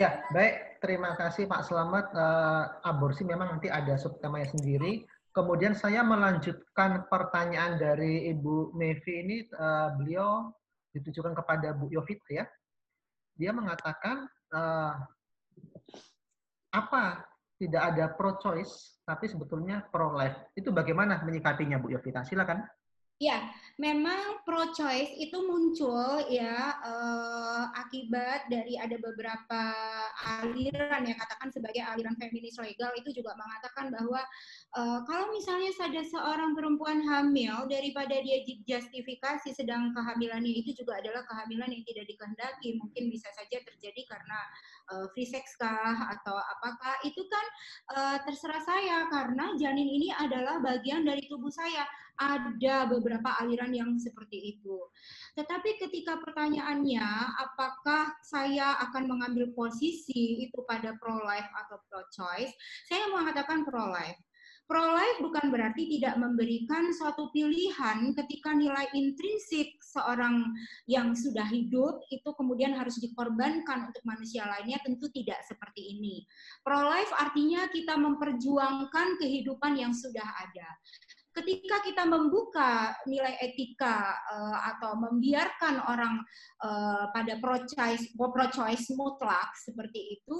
[0.00, 0.80] Ya, baik.
[0.80, 2.10] Terima kasih Pak Selamat.
[2.16, 5.04] Uh, aborsi memang nanti ada subtemanya sendiri.
[5.32, 9.36] Kemudian saya melanjutkan pertanyaan dari Ibu Mevi ini.
[9.52, 10.52] Uh, beliau
[10.96, 12.44] ditujukan kepada Bu Yovit ya.
[13.36, 14.94] Dia mengatakan uh,
[16.72, 17.24] apa
[17.60, 20.50] tidak ada pro-choice, tapi sebetulnya pro-life.
[20.56, 22.24] Itu bagaimana menyikapinya Bu Yovita?
[22.24, 22.64] Silakan.
[23.22, 29.62] Ya, memang pro-choice itu muncul ya eh, akibat dari ada beberapa
[30.42, 34.26] aliran yang katakan sebagai aliran feminis legal itu juga mengatakan bahwa
[34.74, 41.22] eh, kalau misalnya ada seorang perempuan hamil daripada dia justifikasi sedang kehamilannya itu juga adalah
[41.30, 42.74] kehamilan yang tidak dikehendaki.
[42.82, 44.38] Mungkin bisa saja terjadi karena
[44.94, 46.94] uh, free sex kah atau apakah.
[47.02, 47.46] Itu kan
[47.98, 51.86] uh, terserah saya karena janin ini adalah bagian dari tubuh saya
[52.18, 54.76] ada beberapa aliran yang seperti itu.
[55.38, 57.04] Tetapi ketika pertanyaannya
[57.40, 62.52] apakah saya akan mengambil posisi itu pada pro life atau pro choice
[62.88, 64.20] saya mengatakan pro life.
[64.72, 70.48] Pro-life bukan berarti tidak memberikan suatu pilihan ketika nilai intrinsik seorang
[70.88, 76.24] yang sudah hidup itu kemudian harus dikorbankan untuk manusia lainnya tentu tidak seperti ini.
[76.64, 80.68] Pro-life artinya kita memperjuangkan kehidupan yang sudah ada
[81.32, 86.20] ketika kita membuka nilai etika uh, atau membiarkan orang
[86.60, 90.38] uh, pada pro-choice pro-choice mutlak seperti itu,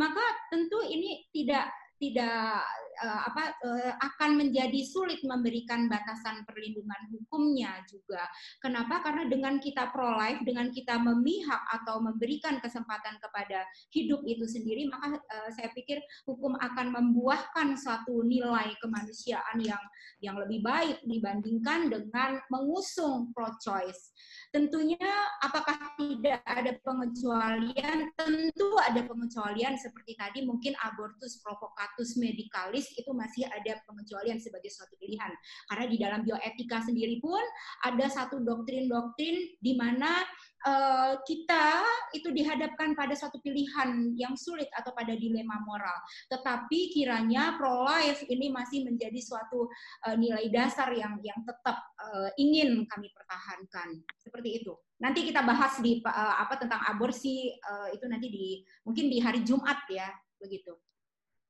[0.00, 1.68] maka tentu ini tidak
[2.00, 2.64] tidak
[3.00, 8.28] uh, apa uh, akan menjadi sulit memberikan batasan perlindungan hukumnya juga.
[8.60, 9.00] Kenapa?
[9.00, 14.86] Karena dengan kita pro life, dengan kita memihak atau memberikan kesempatan kepada hidup itu sendiri,
[14.92, 19.80] maka uh, saya pikir hukum akan membuahkan suatu nilai kemanusiaan yang
[20.20, 24.12] yang lebih baik dibandingkan dengan mengusung pro choice.
[24.50, 25.00] Tentunya
[25.40, 28.10] apakah tidak ada pengecualian?
[28.18, 34.96] Tentu ada pengecualian seperti tadi mungkin abortus provokatus medikalis itu masih ada pengecualian sebagai suatu
[34.96, 35.30] pilihan.
[35.68, 37.42] Karena di dalam bioetika sendiri pun
[37.86, 40.22] ada satu doktrin-doktrin di mana
[40.66, 45.96] uh, kita itu dihadapkan pada suatu pilihan yang sulit atau pada dilema moral.
[46.28, 49.68] Tetapi kiranya pro life ini masih menjadi suatu
[50.08, 54.00] uh, nilai dasar yang yang tetap uh, ingin kami pertahankan.
[54.20, 54.72] Seperti itu.
[55.00, 58.46] Nanti kita bahas di uh, apa tentang aborsi uh, itu nanti di
[58.84, 60.76] mungkin di hari Jumat ya, begitu.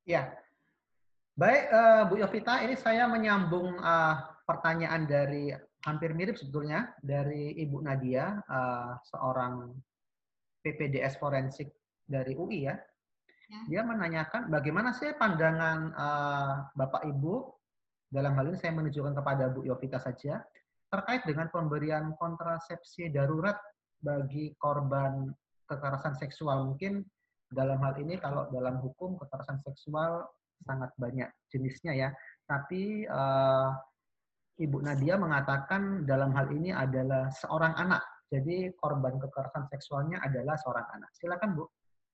[0.07, 0.31] Ya.
[1.41, 5.49] Baik, uh, Bu Yovita, ini saya menyambung uh, pertanyaan dari
[5.89, 9.73] hampir mirip sebetulnya dari Ibu Nadia, uh, seorang
[10.61, 11.73] PPDS forensik
[12.05, 12.77] dari UI ya.
[13.49, 13.61] ya.
[13.73, 17.49] Dia menanyakan bagaimana sih pandangan uh, Bapak Ibu
[18.13, 20.45] dalam hal ini saya menunjukkan kepada Bu Yovita saja
[20.93, 23.57] terkait dengan pemberian kontrasepsi darurat
[23.97, 25.33] bagi korban
[25.65, 26.69] kekerasan seksual.
[26.69, 27.01] Mungkin
[27.49, 30.29] dalam hal ini kalau dalam hukum kekerasan seksual
[30.65, 32.09] sangat banyak jenisnya ya.
[32.45, 33.71] Tapi uh,
[34.61, 38.05] Ibu Nadia mengatakan dalam hal ini adalah seorang anak.
[38.31, 41.11] Jadi korban kekerasan seksualnya adalah seorang anak.
[41.17, 41.65] Silakan Bu.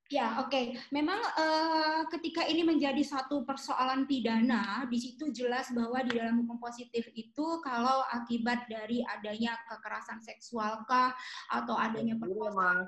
[0.06, 0.54] Ya, oke.
[0.54, 0.64] Okay.
[0.94, 6.62] Memang uh, ketika ini menjadi satu persoalan pidana, di situ jelas bahwa di dalam hukum
[6.62, 11.10] positif itu kalau akibat dari adanya kekerasan seksualkah
[11.50, 12.86] atau adanya perkosaan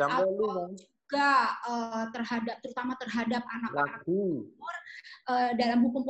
[0.00, 0.72] atau
[1.06, 4.74] juga uh, terhadap terutama terhadap anak-anak umur
[5.30, 6.02] uh, dalam hukum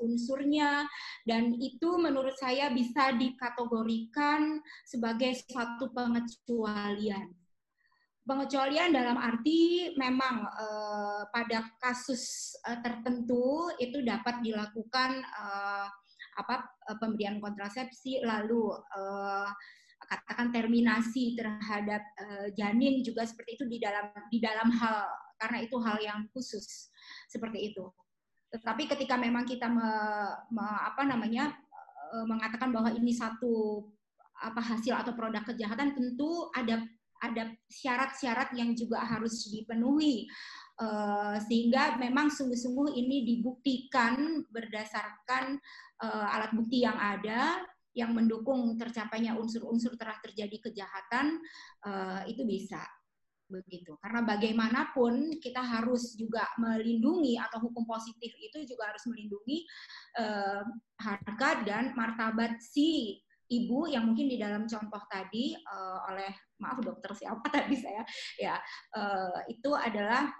[0.00, 0.88] unsurnya
[1.24, 7.30] dan itu menurut saya bisa dikategorikan sebagai suatu pengecualian.
[8.24, 15.86] Pengecualian dalam arti memang eh, pada kasus eh, tertentu itu dapat dilakukan eh,
[16.34, 16.66] apa
[16.98, 19.48] pemberian kontrasepsi lalu eh,
[20.06, 25.08] katakan terminasi terhadap eh, janin juga seperti itu di dalam di dalam hal
[25.40, 26.88] karena itu hal yang khusus
[27.28, 27.84] seperti itu.
[28.54, 29.90] Tetapi ketika memang kita me,
[30.54, 31.50] me, apa namanya
[32.14, 33.82] e, mengatakan bahwa ini satu
[34.38, 36.86] apa hasil atau produk kejahatan tentu ada
[37.22, 40.28] ada syarat-syarat yang juga harus dipenuhi
[40.82, 45.56] uh, sehingga memang sungguh-sungguh ini dibuktikan berdasarkan
[46.04, 47.64] uh, alat bukti yang ada
[47.94, 51.38] yang mendukung tercapainya unsur-unsur telah terjadi kejahatan
[51.86, 52.82] uh, itu bisa.
[53.44, 53.94] Begitu.
[54.00, 59.62] Karena bagaimanapun kita harus juga melindungi atau hukum positif itu juga harus melindungi
[60.18, 60.64] uh,
[60.98, 63.20] harga dan martabat si
[63.52, 68.02] ibu yang mungkin di dalam contoh tadi uh, oleh maaf dokter siapa tadi saya
[68.40, 68.56] ya
[68.96, 70.32] uh, itu adalah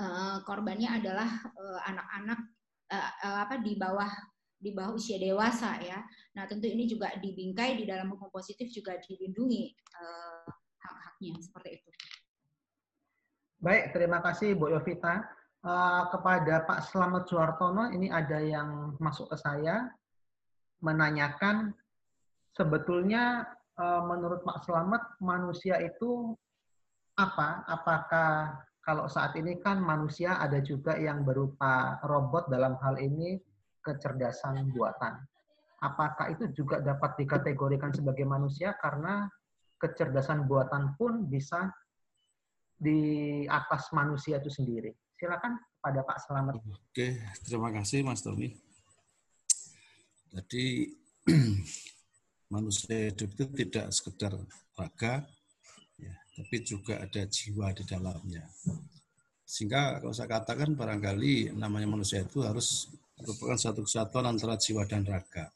[0.00, 1.28] uh, korbannya adalah
[1.84, 2.40] anak-anak
[2.88, 4.08] uh, uh, apa di bawah
[4.66, 6.02] di bawah usia dewasa ya.
[6.34, 10.50] Nah tentu ini juga dibingkai di dalam hukum positif juga dilindungi uh,
[10.82, 11.90] hak-haknya seperti itu.
[13.62, 15.22] Baik, terima kasih Bu Yovita.
[15.66, 19.90] Uh, kepada Pak Slamet Suartono, ini ada yang masuk ke saya
[20.78, 21.74] menanyakan
[22.54, 23.42] sebetulnya
[23.74, 26.38] uh, menurut Pak Slamet manusia itu
[27.18, 27.66] apa?
[27.66, 33.42] Apakah kalau saat ini kan manusia ada juga yang berupa robot dalam hal ini
[33.86, 35.22] kecerdasan buatan.
[35.78, 39.30] Apakah itu juga dapat dikategorikan sebagai manusia karena
[39.78, 41.70] kecerdasan buatan pun bisa
[42.74, 44.90] di atas manusia itu sendiri.
[45.14, 46.58] Silakan pada Pak Selamat.
[46.60, 48.52] Oke, terima kasih Mas Tommy.
[50.34, 50.92] Jadi
[52.54, 54.32] manusia hidup itu tidak sekedar
[54.76, 55.24] raga,
[55.96, 58.44] ya, tapi juga ada jiwa di dalamnya.
[59.46, 62.90] Sehingga kalau saya katakan barangkali namanya manusia itu harus
[63.20, 65.48] merupakan satu kesatuan antara jiwa dan raga.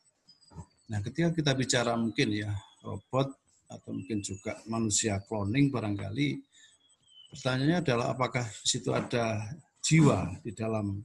[0.91, 2.51] Nah, ketika kita bicara mungkin ya
[2.83, 3.31] robot
[3.71, 6.43] atau mungkin juga manusia cloning barangkali
[7.31, 10.99] pertanyaannya adalah apakah situ ada jiwa di dalam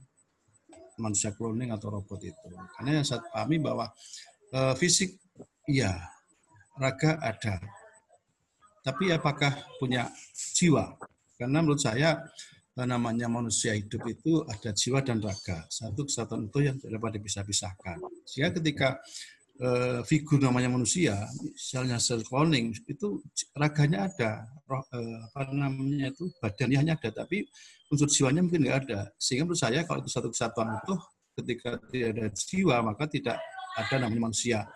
[0.98, 2.48] manusia cloning atau robot itu.
[2.74, 3.86] Karena yang saya pahami bahwa
[4.50, 5.14] e, fisik
[5.66, 5.98] Iya,
[6.78, 7.58] raga ada.
[8.86, 9.50] Tapi apakah
[9.82, 10.06] punya
[10.54, 10.94] jiwa?
[11.34, 12.22] Karena menurut saya
[12.84, 15.64] namanya manusia hidup itu ada jiwa dan raga.
[15.72, 17.96] Satu kesatuan itu yang tidak dapat dipisah-pisahkan.
[18.28, 18.88] Sehingga ketika
[19.64, 23.24] uh, figur namanya manusia, misalnya sel cloning, itu
[23.56, 27.48] raganya ada, roh, uh, apa namanya itu badannya hanya ada, tapi
[27.88, 29.00] unsur jiwanya mungkin nggak ada.
[29.16, 30.94] Sehingga menurut saya kalau itu satu kesatuan itu,
[31.40, 33.36] ketika tidak ada jiwa, maka tidak
[33.76, 34.68] ada namanya manusia.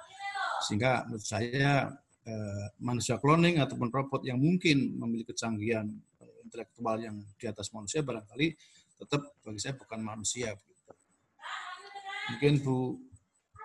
[0.69, 1.89] Sehingga menurut saya
[2.29, 6.10] eh, manusia cloning ataupun robot yang mungkin memiliki kecanggihan eh,
[6.51, 8.59] intelektual yang di atas manusia barangkali
[8.99, 10.59] tetap bagi saya bukan manusia.
[12.35, 12.99] Mungkin Bu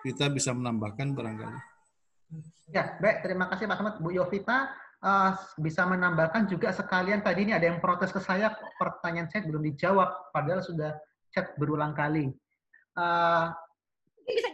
[0.06, 1.58] Vita bisa menambahkan barangkali.
[2.70, 3.26] Ya, baik.
[3.26, 3.96] Terima kasih Pak Ahmad.
[3.98, 4.70] Bu Yovita
[5.02, 9.66] uh, bisa menambahkan juga sekalian tadi ini ada yang protes ke saya, pertanyaan saya belum
[9.74, 10.94] dijawab, padahal sudah
[11.34, 12.30] chat berulang kali.
[12.94, 13.50] Uh,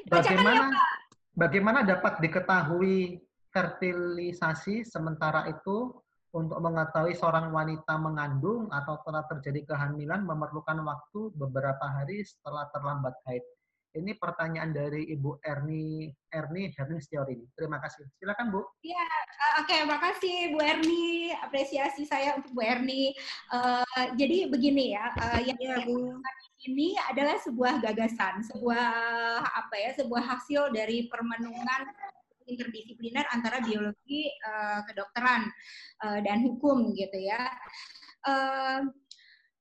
[0.07, 0.71] bagaimana?
[0.71, 0.99] Ya,
[1.32, 3.23] Bagaimana dapat diketahui
[3.55, 5.95] fertilisasi sementara itu
[6.32, 13.15] untuk mengetahui seorang wanita mengandung atau telah terjadi kehamilan memerlukan waktu beberapa hari setelah terlambat
[13.27, 13.43] haid?
[13.91, 17.36] Ini pertanyaan dari Ibu Erni Erni Herning Setiori.
[17.59, 18.07] Terima kasih.
[18.23, 18.63] Silakan Bu.
[18.88, 21.36] Iya, uh, oke, okay, makasih Bu Erni.
[21.36, 23.11] Apresiasi saya untuk Bu Erni.
[23.51, 23.84] Uh,
[24.15, 26.23] jadi begini ya, uh, yang ya, Bu
[26.63, 28.88] ini adalah sebuah gagasan, sebuah
[29.43, 31.82] apa ya, sebuah hasil dari permenungan
[32.48, 35.50] interdisipliner antara biologi, uh, kedokteran
[36.06, 37.52] uh, dan hukum gitu ya.
[38.22, 38.86] Uh,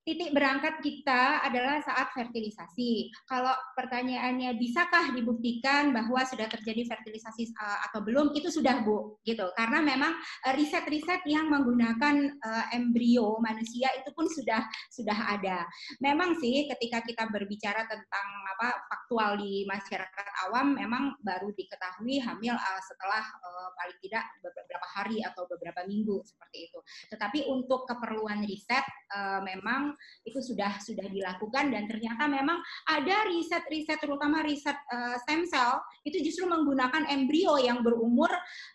[0.01, 3.13] titik berangkat kita adalah saat fertilisasi.
[3.29, 9.45] Kalau pertanyaannya bisakah dibuktikan bahwa sudah terjadi fertilisasi uh, atau belum, itu sudah Bu, gitu.
[9.55, 15.69] Karena memang uh, riset-riset yang menggunakan uh, embrio manusia itu pun sudah sudah ada.
[16.01, 22.57] Memang sih ketika kita berbicara tentang apa faktual di masyarakat awam, memang baru diketahui hamil
[22.85, 23.25] setelah
[23.77, 26.79] paling tidak beberapa hari atau beberapa minggu seperti itu.
[27.13, 29.41] Tetapi untuk keperluan riset uh,
[30.25, 36.21] itu sudah sudah dilakukan dan ternyata memang ada riset-riset terutama riset uh, stem cell itu
[36.25, 38.31] justru menggunakan embrio yang berumur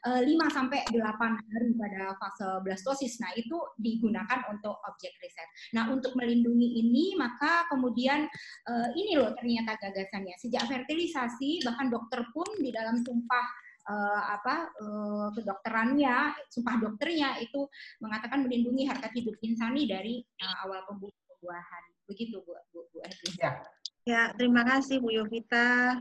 [0.05, 3.17] uh, 5 sampai 8 hari pada fase blastosis.
[3.21, 5.49] Nah, itu digunakan untuk objek riset.
[5.73, 8.29] Nah, untuk melindungi ini maka kemudian
[8.69, 10.35] uh, ini loh ternyata gagasannya.
[10.37, 17.69] Sejak fertilisasi bahkan dokter pun di dalam sumpah uh, apa uh, kedokterannya, sumpah dokternya itu
[18.01, 21.83] mengatakan melindungi harkat hidup insani dari uh, awal pembuahan.
[22.09, 23.29] Begitu Bu Bu, Bu Erni.
[23.37, 23.51] Ya.
[24.05, 25.97] Ya, terima kasih Bu Yovita.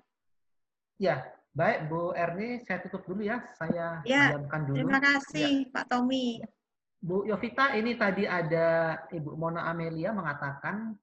[1.00, 1.24] Ya,
[1.56, 3.40] baik Bu Erni, saya tutup dulu ya.
[3.56, 4.76] Saya ya, dulu.
[4.76, 5.72] Terima kasih ya.
[5.72, 6.44] Pak Tommy.
[7.04, 10.96] Bu Yovita, ini tadi ada Ibu Mona Amelia mengatakan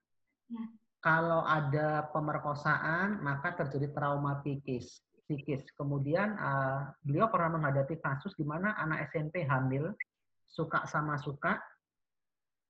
[0.49, 0.63] ya.
[1.01, 5.01] kalau ada pemerkosaan maka terjadi trauma psikis
[5.31, 5.63] psikis.
[5.79, 9.95] Kemudian uh, beliau pernah menghadapi kasus di mana anak SMP hamil,
[10.51, 11.55] suka sama suka,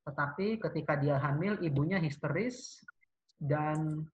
[0.06, 2.86] tetapi ketika dia hamil ibunya histeris
[3.42, 4.06] dan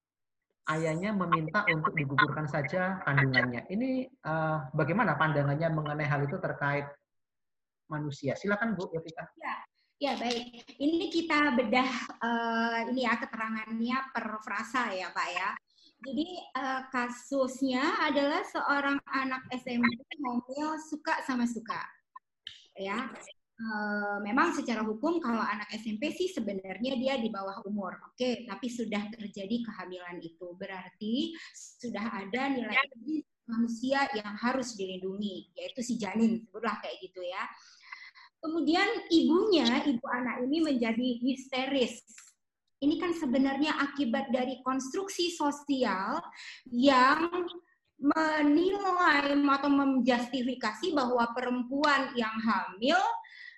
[0.71, 3.67] ayahnya meminta untuk digugurkan saja kandungannya.
[3.67, 6.87] Ini uh, bagaimana pandangannya mengenai hal itu terkait
[7.91, 8.39] manusia?
[8.39, 9.27] Silakan Bu Yovita.
[9.35, 9.55] Ya,
[9.99, 10.63] ya baik.
[10.79, 11.91] Ini kita bedah
[12.23, 15.49] uh, ini ya keterangannya per frasa ya Pak ya.
[16.05, 19.85] Jadi uh, kasusnya adalah seorang anak SMP
[20.21, 21.81] hamil suka sama suka.
[22.77, 23.09] Ya.
[23.57, 27.97] Uh, memang secara hukum kalau anak SMP sih sebenarnya dia di bawah umur.
[28.13, 30.53] Oke, okay, tapi sudah terjadi kehamilan itu.
[30.53, 31.33] Berarti
[31.81, 32.77] sudah ada nilai
[33.49, 37.49] manusia yang harus dilindungi, yaitu si janin, sebutlah kayak gitu ya.
[38.37, 42.05] Kemudian ibunya, ibu anak ini menjadi histeris
[42.77, 46.21] ini kan sebenarnya akibat dari konstruksi sosial
[46.69, 47.25] yang
[47.97, 52.99] menilai atau menjustifikasi bahwa perempuan yang hamil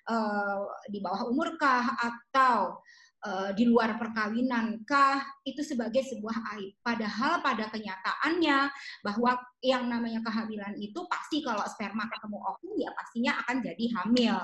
[0.08, 2.80] uh, di bawah umurkah atau
[3.24, 6.72] uh, di luar perkawinan kah itu sebagai sebuah aib.
[6.80, 8.58] Padahal pada kenyataannya
[9.04, 14.36] bahwa yang namanya kehamilan itu pasti kalau sperma ketemu ovum ya pastinya akan jadi hamil.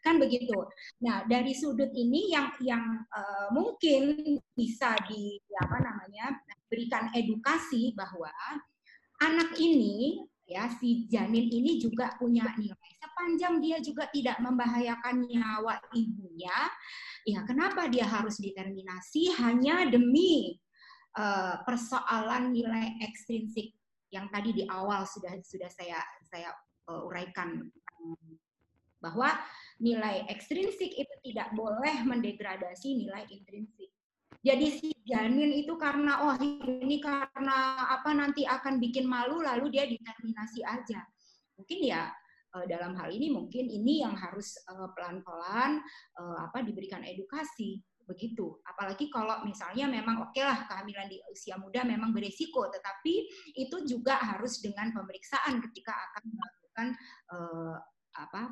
[0.00, 0.56] Kan begitu.
[1.02, 6.38] Nah, dari sudut ini yang yang uh, mungkin bisa di apa namanya
[6.70, 8.30] berikan edukasi bahwa
[9.20, 15.80] anak ini ya si janin ini juga punya nilai sepanjang dia juga tidak membahayakan nyawa
[15.96, 16.68] ibunya.
[17.24, 19.32] Ya kenapa dia harus determinasi?
[19.40, 20.56] Hanya demi
[21.16, 23.72] uh, persoalan nilai ekstrinsik
[24.12, 26.52] yang tadi di awal sudah sudah saya saya
[26.92, 27.68] uh, uraikan.
[29.00, 29.32] Bahwa
[29.80, 33.88] nilai ekstrinsik itu tidak boleh mendegradasi nilai intrinsik.
[34.40, 39.84] Jadi si janin itu karena oh ini karena apa nanti akan bikin malu lalu dia
[39.84, 41.04] determinasi aja.
[41.60, 42.08] Mungkin ya
[42.66, 45.78] dalam hal ini mungkin ini yang harus eh, pelan-pelan
[46.18, 47.78] uh, apa diberikan edukasi
[48.08, 48.58] begitu.
[48.66, 53.14] Apalagi kalau misalnya memang oke okay lah kehamilan di usia muda memang beresiko, tetapi
[53.54, 56.86] itu juga harus dengan pemeriksaan ketika akan melakukan
[58.18, 58.50] apa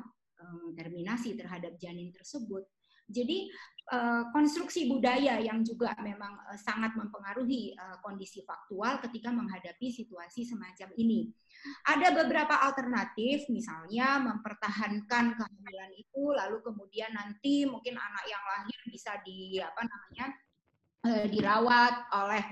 [0.79, 2.63] terminasi terhadap janin tersebut.
[3.11, 3.78] Jadi Eh,
[4.29, 10.93] konstruksi budaya yang juga memang eh, sangat mempengaruhi eh, kondisi faktual ketika menghadapi situasi semacam
[11.01, 11.33] ini.
[11.89, 19.19] Ada beberapa alternatif, misalnya mempertahankan kehamilan itu, lalu kemudian nanti mungkin anak yang lahir bisa
[19.25, 20.27] di apa namanya
[21.31, 22.43] dirawat oleh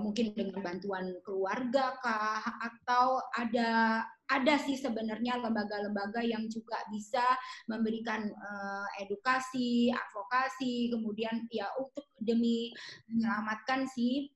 [0.00, 4.00] mungkin dengan bantuan keluarga kah atau ada
[4.38, 7.22] ada sih sebenarnya lembaga-lembaga yang juga bisa
[7.68, 12.72] memberikan uh, edukasi, advokasi, kemudian ya untuk demi
[13.12, 14.32] menyelamatkan si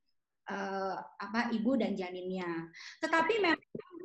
[0.53, 2.69] uh, apa ibu dan janinnya.
[3.01, 3.96] Tetapi memang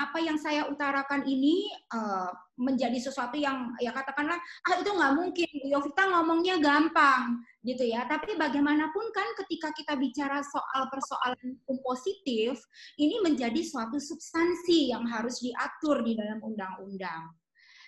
[0.00, 5.50] apa yang saya utarakan ini uh, menjadi sesuatu yang ya katakanlah ah itu nggak mungkin.
[5.68, 8.08] Yovita ngomongnya gampang gitu ya.
[8.08, 12.56] Tapi bagaimanapun kan ketika kita bicara soal persoalan hukum positif
[12.96, 17.39] ini menjadi suatu substansi yang harus diatur di dalam undang-undang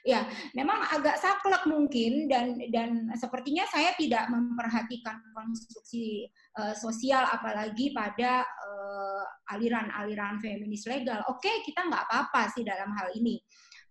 [0.02, 0.26] ya
[0.58, 6.26] memang agak saklek mungkin dan dan sepertinya saya tidak memperhatikan konstruksi
[6.58, 9.24] uh, sosial apalagi pada uh,
[9.54, 11.22] aliran-aliran feminis legal.
[11.30, 13.38] Oke, okay, kita nggak apa-apa sih dalam hal ini.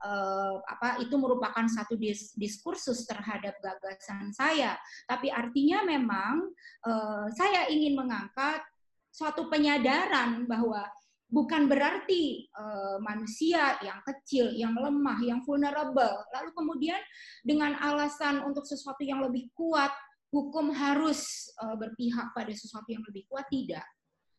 [0.01, 4.73] Uh, apa itu merupakan satu dis diskursus terhadap gagasan saya,
[5.05, 6.49] tapi artinya memang
[6.89, 8.65] uh, saya ingin mengangkat
[9.13, 10.89] suatu penyadaran bahwa
[11.31, 16.99] bukan berarti uh, manusia yang kecil, yang lemah, yang vulnerable, lalu kemudian
[17.41, 19.89] dengan alasan untuk sesuatu yang lebih kuat,
[20.29, 23.87] hukum harus uh, berpihak pada sesuatu yang lebih kuat tidak.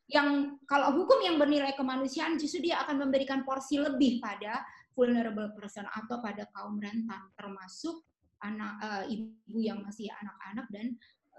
[0.04, 4.60] Yang kalau hukum yang bernilai kemanusiaan justru dia akan memberikan porsi lebih pada
[4.92, 8.04] vulnerable person atau pada kaum rentan, termasuk
[8.44, 10.86] anak uh, ibu yang masih anak-anak dan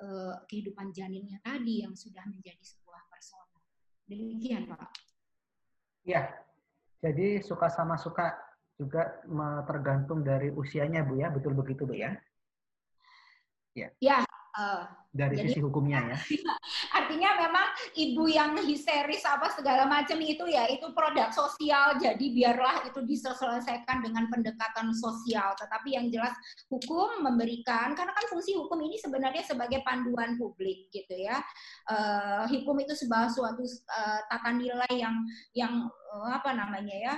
[0.02, 3.62] uh, kehidupan janinnya tadi yang sudah menjadi sebuah persona.
[4.10, 5.13] Demikian, Pak.
[6.04, 6.36] Ya,
[7.00, 8.36] jadi suka sama suka
[8.76, 9.24] juga
[9.68, 12.16] tergantung dari usianya Bu ya, betul begitu Bu ya?
[13.74, 13.90] Ya.
[14.04, 14.20] Ya,
[14.54, 16.18] Uh, dari jadi, sisi hukumnya ya.
[16.94, 17.68] Artinya memang
[17.98, 24.06] ibu yang histeris apa segala macam itu ya itu produk sosial jadi biarlah itu diselesaikan
[24.06, 25.58] dengan pendekatan sosial.
[25.58, 26.38] Tetapi yang jelas
[26.70, 31.42] hukum memberikan karena kan fungsi hukum ini sebenarnya sebagai panduan publik gitu ya.
[31.90, 35.16] Uh, hukum itu sebuah suatu uh, tata nilai yang
[35.58, 35.74] yang
[36.14, 37.16] uh, apa namanya ya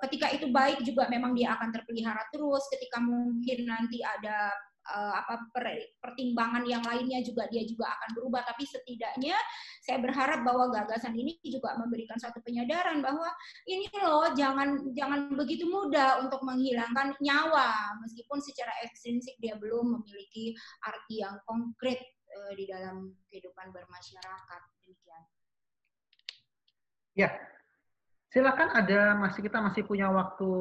[0.00, 4.48] ketika itu baik juga memang dia akan terpelihara terus ketika mungkin nanti ada
[4.86, 8.42] uh, apa per, pertimbangan yang lainnya juga dia juga akan berubah.
[8.46, 9.36] Tapi setidaknya
[9.82, 13.26] saya berharap bahwa gagasan ini juga memberikan satu penyadaran bahwa
[13.66, 17.98] ini loh jangan jangan begitu mudah untuk menghilangkan nyawa.
[18.02, 20.54] Meskipun secara ekstrinsik dia belum memiliki
[20.86, 21.98] arti yang konkret
[22.30, 24.60] uh, di dalam kehidupan bermasyarakat.
[24.86, 25.22] Demikian.
[27.16, 27.32] Ya,
[28.28, 30.52] silakan ada masih kita masih punya waktu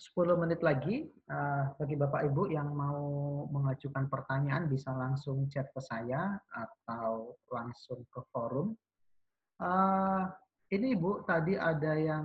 [0.00, 3.04] 10 menit lagi uh, bagi Bapak Ibu yang mau
[3.52, 8.72] mengajukan pertanyaan bisa langsung chat ke saya atau langsung ke forum.
[9.60, 10.24] Uh,
[10.72, 12.24] ini Ibu tadi ada yang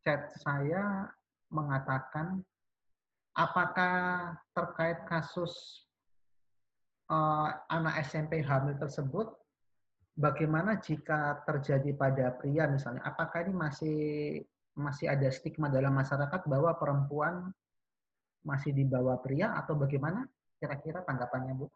[0.00, 1.04] chat saya
[1.52, 2.40] mengatakan
[3.36, 5.84] apakah terkait kasus
[7.12, 9.28] uh, anak SMP hamil tersebut
[10.16, 13.98] bagaimana jika terjadi pada pria misalnya apakah ini masih
[14.78, 17.50] masih ada stigma dalam masyarakat bahwa perempuan
[18.46, 20.24] masih di bawah pria atau bagaimana
[20.56, 21.66] kira-kira tanggapannya Bu?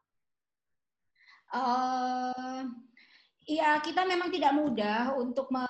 [1.53, 2.65] Uh,
[3.83, 5.67] kita memang tidak mudah untuk me,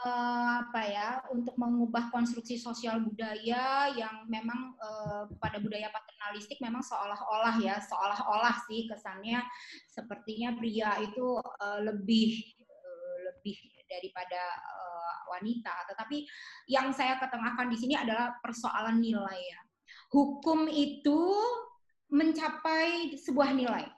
[0.63, 7.57] apa ya untuk mengubah konstruksi sosial budaya yang memang uh, pada budaya paternalistik memang seolah-olah
[7.65, 9.41] ya seolah-olah sih kesannya
[9.89, 13.57] sepertinya pria itu uh, lebih uh, lebih
[13.89, 14.92] daripada uh,
[15.33, 15.73] wanita.
[15.89, 16.29] Tetapi
[16.69, 19.61] yang saya ketengahkan di sini adalah persoalan nilai ya.
[20.13, 21.21] Hukum itu
[22.13, 23.89] mencapai sebuah nilai.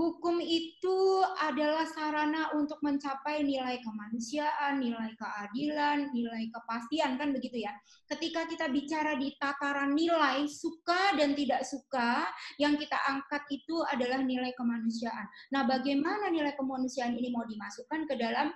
[0.00, 7.74] Hukum itu adalah sarana untuk mencapai nilai kemanusiaan, nilai keadilan, nilai kepastian, kan begitu ya.
[8.08, 12.24] Ketika kita bicara di tataran nilai, suka dan tidak suka,
[12.56, 15.28] yang kita angkat itu adalah nilai kemanusiaan.
[15.52, 18.48] Nah, bagaimana nilai kemanusiaan ini mau dimasukkan ke dalam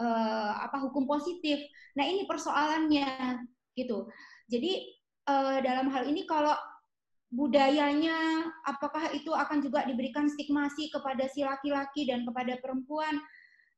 [0.00, 1.60] uh, apa hukum positif.
[1.96, 3.40] Nah ini persoalannya
[3.76, 4.08] gitu.
[4.48, 4.96] Jadi
[5.28, 6.54] uh, dalam hal ini kalau
[7.34, 13.18] budayanya apakah itu akan juga diberikan stigmasi kepada si laki-laki dan kepada perempuan?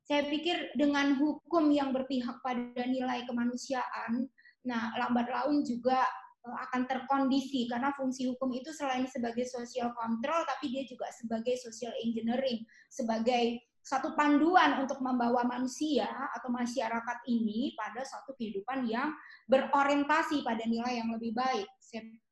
[0.05, 4.25] Saya pikir dengan hukum yang berpihak pada nilai kemanusiaan,
[4.65, 6.01] nah lambat laun juga
[6.41, 11.61] eh, akan terkondisi karena fungsi hukum itu selain sebagai social control tapi dia juga sebagai
[11.61, 16.05] social engineering, sebagai satu panduan untuk membawa manusia
[16.37, 19.09] atau masyarakat ini pada suatu kehidupan yang
[19.49, 21.65] berorientasi pada nilai yang lebih baik.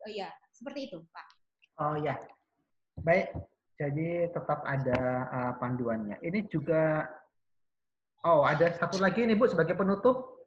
[0.06, 1.28] Ya, seperti itu, Pak.
[1.82, 2.14] Oh ya,
[3.02, 3.34] baik.
[3.74, 5.02] Jadi tetap ada
[5.34, 6.22] uh, panduannya.
[6.22, 7.10] Ini juga,
[8.22, 10.46] oh ada satu lagi nih Bu sebagai penutup.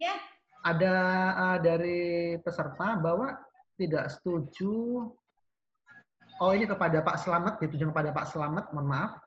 [0.00, 0.16] Ya.
[0.64, 0.94] Ada
[1.36, 3.36] uh, dari peserta bahwa
[3.76, 5.04] tidak setuju.
[6.40, 9.25] Oh ini kepada Pak Selamat, ditujukan kepada Pak Selamat, mohon maaf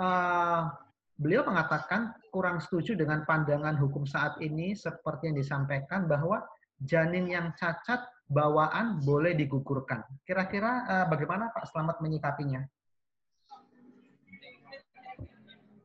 [0.00, 0.72] uh,
[1.20, 6.40] beliau mengatakan kurang setuju dengan pandangan hukum saat ini seperti yang disampaikan bahwa
[6.80, 10.00] janin yang cacat bawaan boleh digugurkan.
[10.24, 12.64] Kira-kira uh, bagaimana Pak Selamat menyikapinya?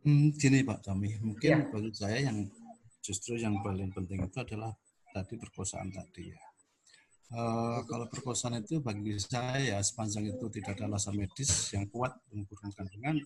[0.05, 1.59] Hmm, gini Pak Tommy, mungkin ya.
[1.65, 2.45] bagi saya yang
[3.01, 4.69] justru yang paling penting itu adalah
[5.09, 6.39] tadi perkosaan tadi ya.
[7.33, 12.69] Uh, kalau perkosaan itu bagi saya sepanjang itu tidak ada alasan medis yang kuat mengukurkan
[12.77, 13.17] kandungan,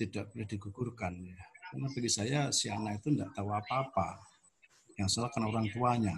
[0.00, 1.36] tidak boleh digugurkan ya.
[1.68, 4.16] Karena bagi saya si anak itu tidak tahu apa-apa.
[4.96, 6.16] Yang salah kan orang tuanya.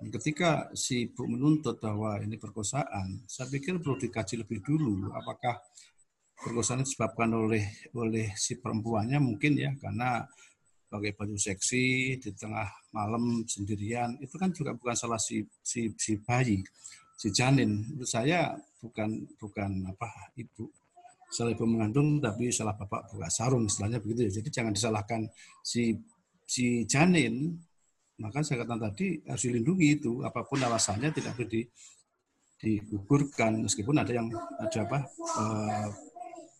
[0.00, 5.60] Dan ketika si ibu menuntut bahwa ini perkosaan, saya pikir perlu dikaji lebih dulu apakah
[6.40, 10.24] perkosaan disebabkan oleh oleh si perempuannya mungkin ya karena
[10.88, 16.16] pakai baju seksi di tengah malam sendirian itu kan juga bukan salah si si si
[16.16, 16.64] bayi
[17.14, 20.66] si janin menurut saya bukan bukan apa ibu
[21.30, 24.30] salah ibu mengandung tapi salah bapak buka sarung istilahnya begitu ya.
[24.42, 25.20] Jadi jangan disalahkan
[25.62, 25.94] si
[26.42, 27.54] si janin.
[28.20, 31.62] Maka saya katakan tadi harus dilindungi itu apa pun alasannya tidak boleh di,
[32.60, 34.28] digugurkan meskipun ada yang
[34.60, 34.98] ada apa
[35.40, 35.88] uh,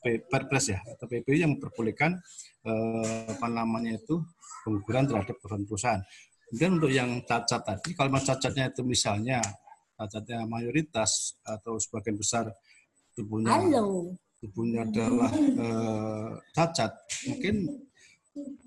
[0.00, 2.16] perpres ya atau PP yang memperbolehkan
[2.64, 4.24] uh, apa namanya itu
[4.64, 6.00] pengukuran terhadap perusahaan.
[6.48, 9.38] Kemudian untuk yang cacat tadi, kalau cacatnya itu misalnya
[10.00, 12.48] cacatnya mayoritas atau sebagian besar
[13.12, 16.96] tubuhnya Halo tubuhnya adalah uh, cacat,
[17.28, 17.68] mungkin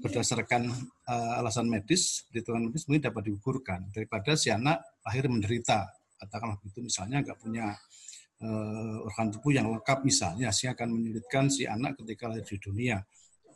[0.05, 0.69] berdasarkan
[1.09, 5.89] uh, alasan medis, perhitungan medis mungkin dapat digugurkan daripada si anak lahir menderita.
[6.21, 7.73] Katakanlah begitu misalnya nggak punya
[8.45, 13.01] uh, organ tubuh yang lengkap misalnya, sih akan menyulitkan si anak ketika lahir di dunia.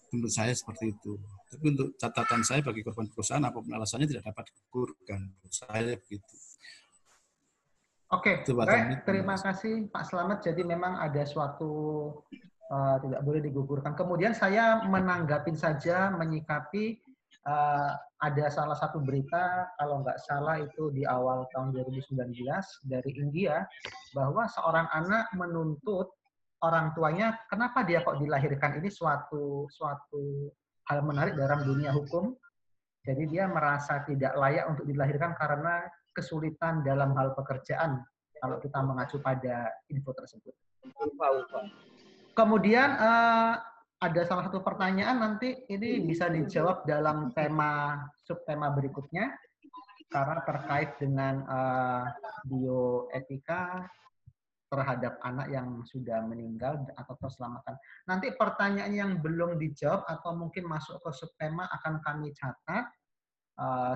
[0.08, 1.20] Menurut saya seperti itu.
[1.52, 5.20] Tapi untuk catatan saya bagi korban perusahaan apa pun alasannya tidak dapat digugurkan.
[5.20, 6.47] Menurut saya begitu.
[8.08, 9.04] Oke, okay, baik.
[9.04, 10.40] Terima kasih Pak Selamat.
[10.40, 11.76] Jadi memang ada suatu
[12.72, 14.00] uh, tidak boleh digugurkan.
[14.00, 17.04] Kemudian saya menanggapi saja, menyikapi
[17.44, 17.92] uh,
[18.24, 22.48] ada salah satu berita, kalau nggak salah itu di awal tahun 2019
[22.88, 23.68] dari India,
[24.16, 26.08] bahwa seorang anak menuntut
[26.64, 30.48] orang tuanya, kenapa dia kok dilahirkan ini suatu suatu
[30.88, 32.32] hal menarik dalam dunia hukum.
[33.04, 35.84] Jadi dia merasa tidak layak untuk dilahirkan karena
[36.18, 38.02] kesulitan dalam hal pekerjaan
[38.42, 40.54] kalau kita mengacu pada info tersebut.
[42.34, 43.54] Kemudian uh,
[43.98, 49.34] ada salah satu pertanyaan nanti ini bisa dijawab dalam tema subtema berikutnya
[50.08, 52.06] karena terkait dengan uh,
[52.46, 53.90] bioetika
[54.68, 57.80] terhadap anak yang sudah meninggal atau terselamatkan.
[58.04, 62.84] Nanti pertanyaan yang belum dijawab atau mungkin masuk ke subtema akan kami catat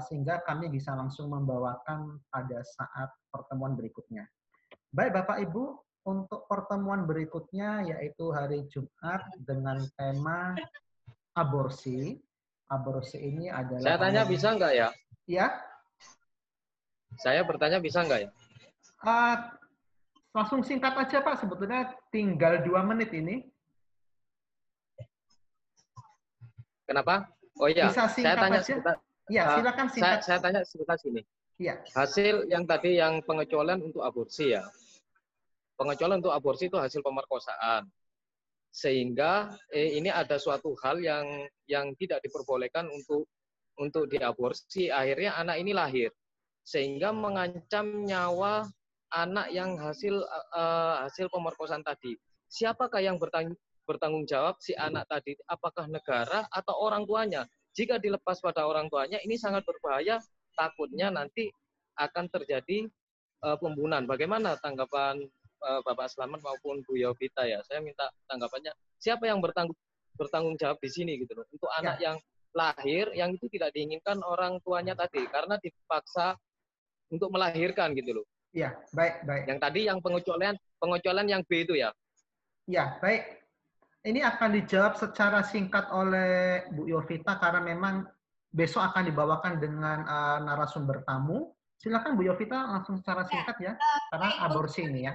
[0.10, 4.26] sehingga kami bisa langsung membawakan pada saat pertemuan berikutnya.
[4.90, 5.78] Baik Bapak Ibu,
[6.10, 10.58] untuk pertemuan berikutnya yaitu hari Jumat dengan tema
[11.38, 12.18] aborsi.
[12.72, 14.88] Aborsi ini adalah Saya tanya bisa nggak ya?
[15.28, 15.48] Ya.
[17.20, 18.30] Saya bertanya bisa nggak ya?
[19.04, 19.36] Uh,
[20.32, 23.44] langsung singkat aja Pak, sebetulnya tinggal dua menit ini.
[26.88, 27.28] Kenapa?
[27.60, 28.68] Oh iya, Bisa saya tanya aja.
[28.68, 28.96] sebentar.
[29.32, 30.20] Ya, silakan singkat.
[30.22, 31.22] Saya, saya tanya sebentar sini.
[31.56, 31.80] Iya.
[31.96, 34.68] Hasil yang tadi yang pengecualian untuk aborsi ya.
[35.80, 37.88] Pengecualian untuk aborsi itu hasil pemerkosaan.
[38.72, 43.28] Sehingga eh, ini ada suatu hal yang yang tidak diperbolehkan untuk
[43.80, 44.92] untuk diaborsi.
[44.92, 46.12] Akhirnya anak ini lahir
[46.62, 48.70] sehingga mengancam nyawa
[49.12, 50.24] anak yang hasil
[50.56, 52.16] uh, hasil pemerkosaan tadi.
[52.48, 55.36] Siapakah yang bertanggung jawab si anak tadi?
[55.48, 57.44] Apakah negara atau orang tuanya?
[57.72, 60.20] Jika dilepas pada orang tuanya, ini sangat berbahaya.
[60.52, 61.48] Takutnya nanti
[61.96, 62.92] akan terjadi
[63.48, 64.04] uh, pembunuhan.
[64.04, 65.24] Bagaimana tanggapan
[65.64, 67.64] uh, Bapak Selamat maupun Bu Yovita ya?
[67.64, 68.76] Saya minta tanggapannya.
[69.00, 69.78] Siapa yang bertanggung
[70.20, 71.48] bertanggung jawab di sini gitu loh?
[71.48, 72.12] Untuk anak ya.
[72.12, 72.18] yang
[72.52, 76.36] lahir yang itu tidak diinginkan orang tuanya tadi karena dipaksa
[77.08, 78.26] untuk melahirkan gitu loh.
[78.52, 79.44] Iya, baik, baik.
[79.48, 81.96] Yang tadi yang pengecualian pengecualian yang B itu ya.
[82.68, 83.41] Iya, baik.
[84.02, 88.02] Ini akan dijawab secara singkat oleh Bu Yovita karena memang
[88.50, 91.54] besok akan dibawakan dengan uh, narasumber tamu.
[91.78, 95.14] Silakan Bu Yovita langsung secara singkat ya, ya karena aborsi ini ya.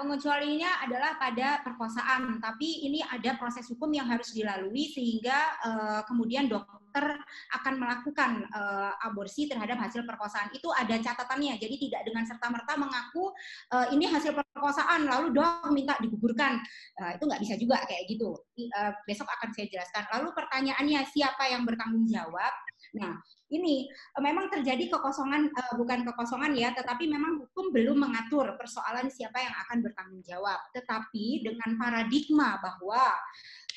[0.00, 6.00] Ya, pengecualiannya adalah pada perkosaan, tapi ini ada proses hukum yang harus dilalui sehingga uh,
[6.08, 7.20] kemudian dokter
[7.52, 10.48] akan melakukan uh, aborsi terhadap hasil perkosaan.
[10.56, 13.28] Itu ada catatannya, jadi tidak dengan serta-merta mengaku
[13.76, 16.64] uh, ini hasil perkosaan lalu dok minta digugurkan.
[16.96, 18.32] Uh, itu nggak bisa juga kayak gitu.
[18.72, 20.08] Uh, besok akan saya jelaskan.
[20.16, 22.69] Lalu pertanyaannya siapa yang bertanggung jawab?
[22.98, 23.14] Nah,
[23.54, 23.86] ini
[24.16, 29.38] uh, memang terjadi kekosongan uh, bukan kekosongan ya, tetapi memang hukum belum mengatur persoalan siapa
[29.38, 30.58] yang akan bertanggung jawab.
[30.74, 33.04] Tetapi dengan paradigma bahwa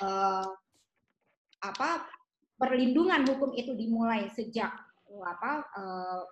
[0.02, 0.50] uh,
[1.64, 1.90] apa
[2.58, 4.72] perlindungan hukum itu dimulai sejak
[5.14, 6.24] apa uh,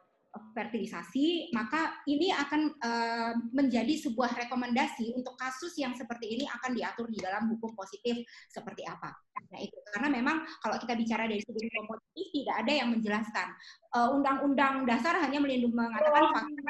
[0.56, 7.12] fertilisasi, maka ini akan uh, menjadi sebuah rekomendasi untuk kasus yang seperti ini akan diatur
[7.12, 9.12] di dalam hukum positif seperti apa.
[9.52, 13.48] Nah itu karena memang kalau kita bicara dari segi positif tidak ada yang menjelaskan.
[14.18, 16.62] Undang-undang uh, dasar hanya melindungi mengatakan fakta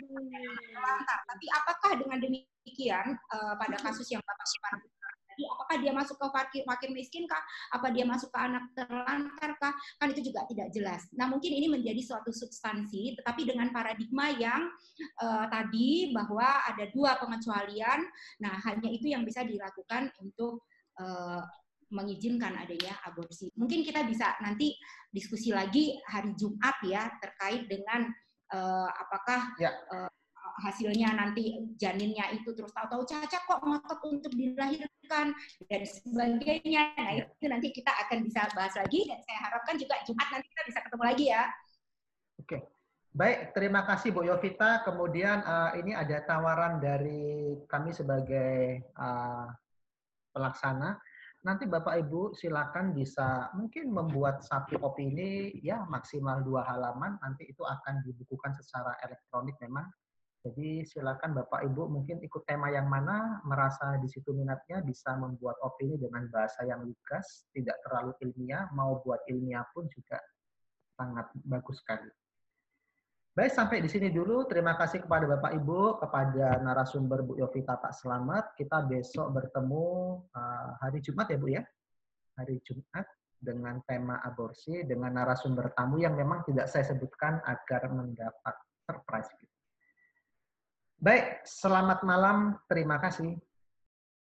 [0.76, 1.20] lantar.
[1.32, 4.44] Tapi apakah dengan demikian uh, pada kasus yang Bapak
[5.32, 7.40] tadi apakah dia masuk ke fakir, fakir miskin kah?
[7.72, 9.72] Apa dia masuk ke anak terlantar kah?
[9.96, 11.08] Kan itu juga tidak jelas.
[11.16, 14.68] Nah mungkin ini menjadi suatu substansi tetapi dengan paradigma yang
[15.24, 18.04] uh, tadi bahwa ada dua pengecualian
[18.44, 20.68] nah hanya itu yang bisa dilakukan untuk
[21.00, 21.48] uh,
[21.92, 23.52] mengizinkan adanya aborsi.
[23.60, 24.74] Mungkin kita bisa nanti
[25.12, 28.08] diskusi lagi hari Jumat ya terkait dengan
[28.56, 29.72] uh, apakah ya.
[29.92, 30.12] uh,
[30.64, 35.36] hasilnya nanti janinnya itu terus tahu-tahu cacat kok ngotot untuk dilahirkan
[35.68, 36.96] dan sebagainya.
[36.96, 37.24] Nah iya.
[37.28, 40.80] itu nanti kita akan bisa bahas lagi dan saya harapkan juga Jumat nanti kita bisa
[40.84, 41.44] ketemu lagi ya.
[42.42, 42.58] Oke.
[43.12, 44.88] Baik, terima kasih Bu Yovita.
[44.88, 49.52] Kemudian uh, ini ada tawaran dari kami sebagai uh,
[50.32, 50.96] pelaksana.
[51.42, 57.18] Nanti Bapak Ibu silakan bisa mungkin membuat satu opini ya maksimal dua halaman.
[57.18, 59.90] Nanti itu akan dibukukan secara elektronik memang
[60.42, 65.54] jadi silakan Bapak Ibu mungkin ikut tema yang mana, merasa di situ minatnya, bisa membuat
[65.62, 70.18] opini dengan bahasa yang lugas, tidak terlalu ilmiah, mau buat ilmiah pun juga
[70.98, 72.10] sangat bagus sekali.
[73.32, 74.44] Baik, sampai di sini dulu.
[74.44, 78.52] Terima kasih kepada Bapak Ibu, kepada narasumber Bu Yovita Pak Selamat.
[78.60, 79.88] Kita besok bertemu
[80.36, 81.64] uh, hari Jumat ya Bu ya?
[82.36, 83.08] Hari Jumat
[83.40, 89.32] dengan tema aborsi, dengan narasumber tamu yang memang tidak saya sebutkan agar mendapat surprise.
[91.00, 92.60] Baik, selamat malam.
[92.68, 93.40] Terima kasih.